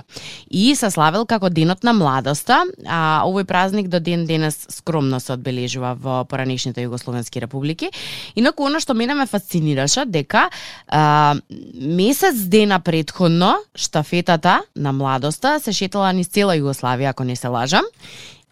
и 0.50 0.76
се 0.76 0.92
славел 0.92 1.26
како 1.26 1.50
денот 1.50 1.84
на 1.84 1.94
младоста. 1.94 2.64
А 2.88 3.24
овој 3.26 3.44
празник 3.44 3.88
до 3.88 4.00
ден 4.00 4.26
денес 4.26 4.66
скромно 4.70 5.20
се 5.20 5.34
одбележува 5.34 5.96
во 5.96 6.24
поранешните 6.26 6.86
југословенски 6.86 7.42
републики. 7.42 7.92
Инаку 8.36 8.66
она 8.66 8.80
што 8.80 8.94
мене 8.94 9.16
ме 9.16 9.26
фасцинираше 9.26 10.06
дека 10.06 10.50
а, 10.88 11.36
месец 11.74 12.36
дена 12.36 12.80
предходно 12.80 13.58
штафетата 13.76 14.62
на 14.76 14.92
младоста 14.92 15.60
се 15.60 15.72
шетала 15.72 16.12
низ 16.14 16.28
цела 16.28 16.56
Југославија, 16.58 17.10
ако 17.10 17.24
не 17.24 17.36
се 17.36 17.48
лажам. 17.48 17.86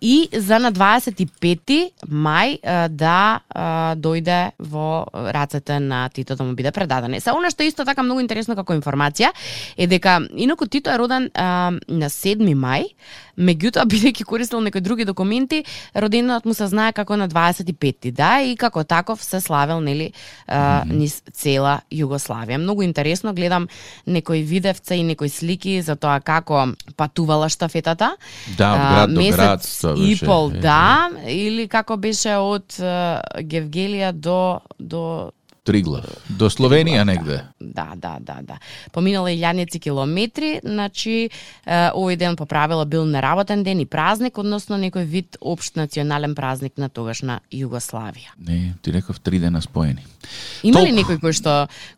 И 0.01 0.29
за 0.31 0.59
на 0.59 0.71
25 0.71 1.91
мај 2.07 2.59
да 2.89 3.41
дојде 3.95 4.51
во 4.59 5.05
рацете 5.13 5.79
на 5.79 6.09
Тито 6.09 6.35
да 6.35 6.43
му 6.43 6.53
биде 6.55 6.71
предаден. 6.71 7.19
Се 7.19 7.31
она 7.31 7.49
што 7.51 7.63
исто 7.63 7.85
така 7.85 8.03
многу 8.03 8.21
интересно 8.23 8.55
како 8.55 8.73
информација 8.73 9.31
е 9.77 9.88
дека 9.88 10.19
инаку 10.35 10.67
Тито 10.67 10.89
е 10.89 10.97
роден 10.97 11.29
а, 11.33 11.71
на 11.88 12.09
7 12.09 12.55
мај, 12.55 12.93
меѓутоа 13.39 13.85
бидејќи 13.91 14.23
користел 14.27 14.62
некои 14.62 14.81
други 14.81 15.05
документи, 15.05 15.63
роденденот 15.95 16.45
му 16.45 16.53
се 16.53 16.67
знае 16.67 16.93
како 16.93 17.17
на 17.17 17.27
25 17.27 18.12
да 18.12 18.39
и 18.41 18.55
како 18.55 18.83
таков 18.83 19.23
се 19.23 19.41
славел 19.41 19.81
нели 19.81 20.12
а, 20.47 20.83
низ 20.85 21.21
цела 21.33 21.81
Југославија. 21.91 22.57
Многу 22.57 22.83
интересно 22.83 23.33
гледам 23.33 23.67
некои 24.05 24.43
видевца 24.43 24.95
и 24.95 25.03
некои 25.03 25.29
слики 25.29 25.81
за 25.81 25.95
тоа 25.95 26.19
како 26.19 26.67
патувала 26.95 27.49
штафетата. 27.49 28.15
Да, 28.57 28.73
од 28.73 28.79
град 28.79 29.13
до 29.13 29.27
град. 29.35 29.67
Тоа 29.95 30.06
и 30.06 30.13
беше. 30.15 30.25
пол, 30.25 30.52
Е, 30.54 30.60
да, 30.60 31.10
или 31.28 31.67
како 31.67 31.97
беше 31.97 32.36
од 32.38 32.78
Гевгелија 33.41 34.12
до 34.12 34.60
до 34.80 35.32
Триглав. 35.69 36.05
До 36.29 36.49
Словенија 36.49 37.03
негде. 37.05 37.43
да, 37.60 37.93
да, 37.95 38.17
да, 38.19 38.39
да. 38.41 38.58
Поминала 38.91 39.29
илјаници 39.29 39.79
километри, 39.79 40.60
значи 40.63 41.29
овој 41.67 42.17
ден 42.17 42.36
по 42.36 42.45
правило 42.45 42.86
бил 42.86 43.05
неработен 43.05 43.63
ден 43.63 43.79
и 43.79 43.86
празник, 43.86 44.38
односно 44.38 44.79
некој 44.82 45.05
вид 45.05 45.38
општ 45.41 45.75
национален 45.75 46.36
празник 46.36 46.77
на 46.77 46.89
тогашна 46.89 47.39
Југославија. 47.53 48.34
Не, 48.47 48.73
ти 48.82 48.91
реков 48.91 49.19
три 49.19 49.39
дена 49.39 49.62
споени. 49.62 50.05
Има 50.63 50.82
ли 50.84 50.91
некој 50.93 51.19
кој 51.21 51.34
што 51.34 51.53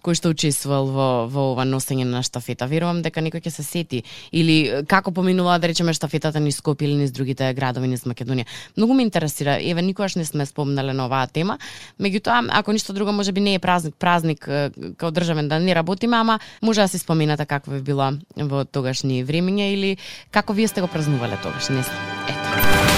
кој 0.06 0.16
што 0.18 0.32
учествувал 0.32 0.92
во 0.92 1.08
во 1.32 1.46
ова 1.54 1.66
носење 1.66 2.06
на 2.06 2.22
штафета? 2.24 2.68
Верувам 2.68 3.02
дека 3.02 3.22
некој 3.24 3.42
ќе 3.46 3.52
се 3.56 3.64
сети 3.64 4.04
или 4.32 4.84
како 4.88 5.12
поминува 5.12 5.58
да 5.60 5.68
речеме 5.72 5.94
штафетата 5.94 6.40
низ 6.40 6.60
Скопје 6.62 6.90
или 6.90 7.00
низ 7.00 7.12
другите 7.12 7.54
градови 7.54 7.88
низ 7.88 8.06
Македонија. 8.06 8.46
Многу 8.78 8.94
ме 8.94 9.04
интересира. 9.04 9.58
Еве 9.62 9.82
никогаш 9.82 10.16
не 10.16 10.26
сме 10.26 10.46
спомнале 10.46 10.94
на 10.94 11.06
оваа 11.06 11.28
тема. 11.28 11.58
Меѓутоа, 12.00 12.48
ако 12.52 12.72
ништо 12.72 12.94
друго 12.94 13.12
можеби 13.12 13.42
не 13.42 13.56
е 13.56 13.60
празник, 13.62 13.96
празник 13.96 14.50
као 14.98 15.12
државен 15.12 15.48
да 15.48 15.60
не 15.60 15.76
работиме, 15.76 16.18
ама 16.18 16.40
може 16.62 16.82
да 16.82 16.88
си 16.88 16.98
споменате 16.98 17.46
какво 17.46 17.72
би 17.72 17.82
било 17.82 18.12
во 18.38 18.66
тогашни 18.66 19.24
времиња 19.26 19.72
или 19.74 19.98
како 20.32 20.54
вие 20.54 20.68
сте 20.68 20.82
го 20.82 20.88
празнувале 20.88 21.38
тогаш, 21.44 21.70
не 21.70 21.84
знам. 21.84 22.02
Ето. 22.28 22.42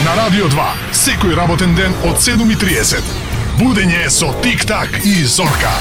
На 0.03 0.15
Радио 0.19 0.49
2, 0.51 0.63
секој 0.91 1.35
работен 1.37 1.75
ден 1.75 1.93
од 2.03 2.17
7.30. 2.19 2.99
Будење 3.59 4.09
со 4.11 4.33
Тик-так 4.43 4.97
и 5.07 5.21
Зорка. 5.23 5.71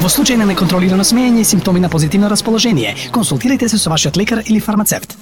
Во 0.00 0.08
случај 0.08 0.38
на 0.40 0.46
неконтролирано 0.48 1.04
смеење 1.04 1.42
и 1.42 1.44
симптоми 1.44 1.82
на 1.84 1.90
позитивно 1.92 2.30
расположение, 2.32 2.94
консултирайте 3.12 3.68
се 3.68 3.76
со 3.76 3.92
вашиот 3.92 4.16
лекар 4.16 4.40
или 4.46 4.60
фармацевт. 4.64 5.18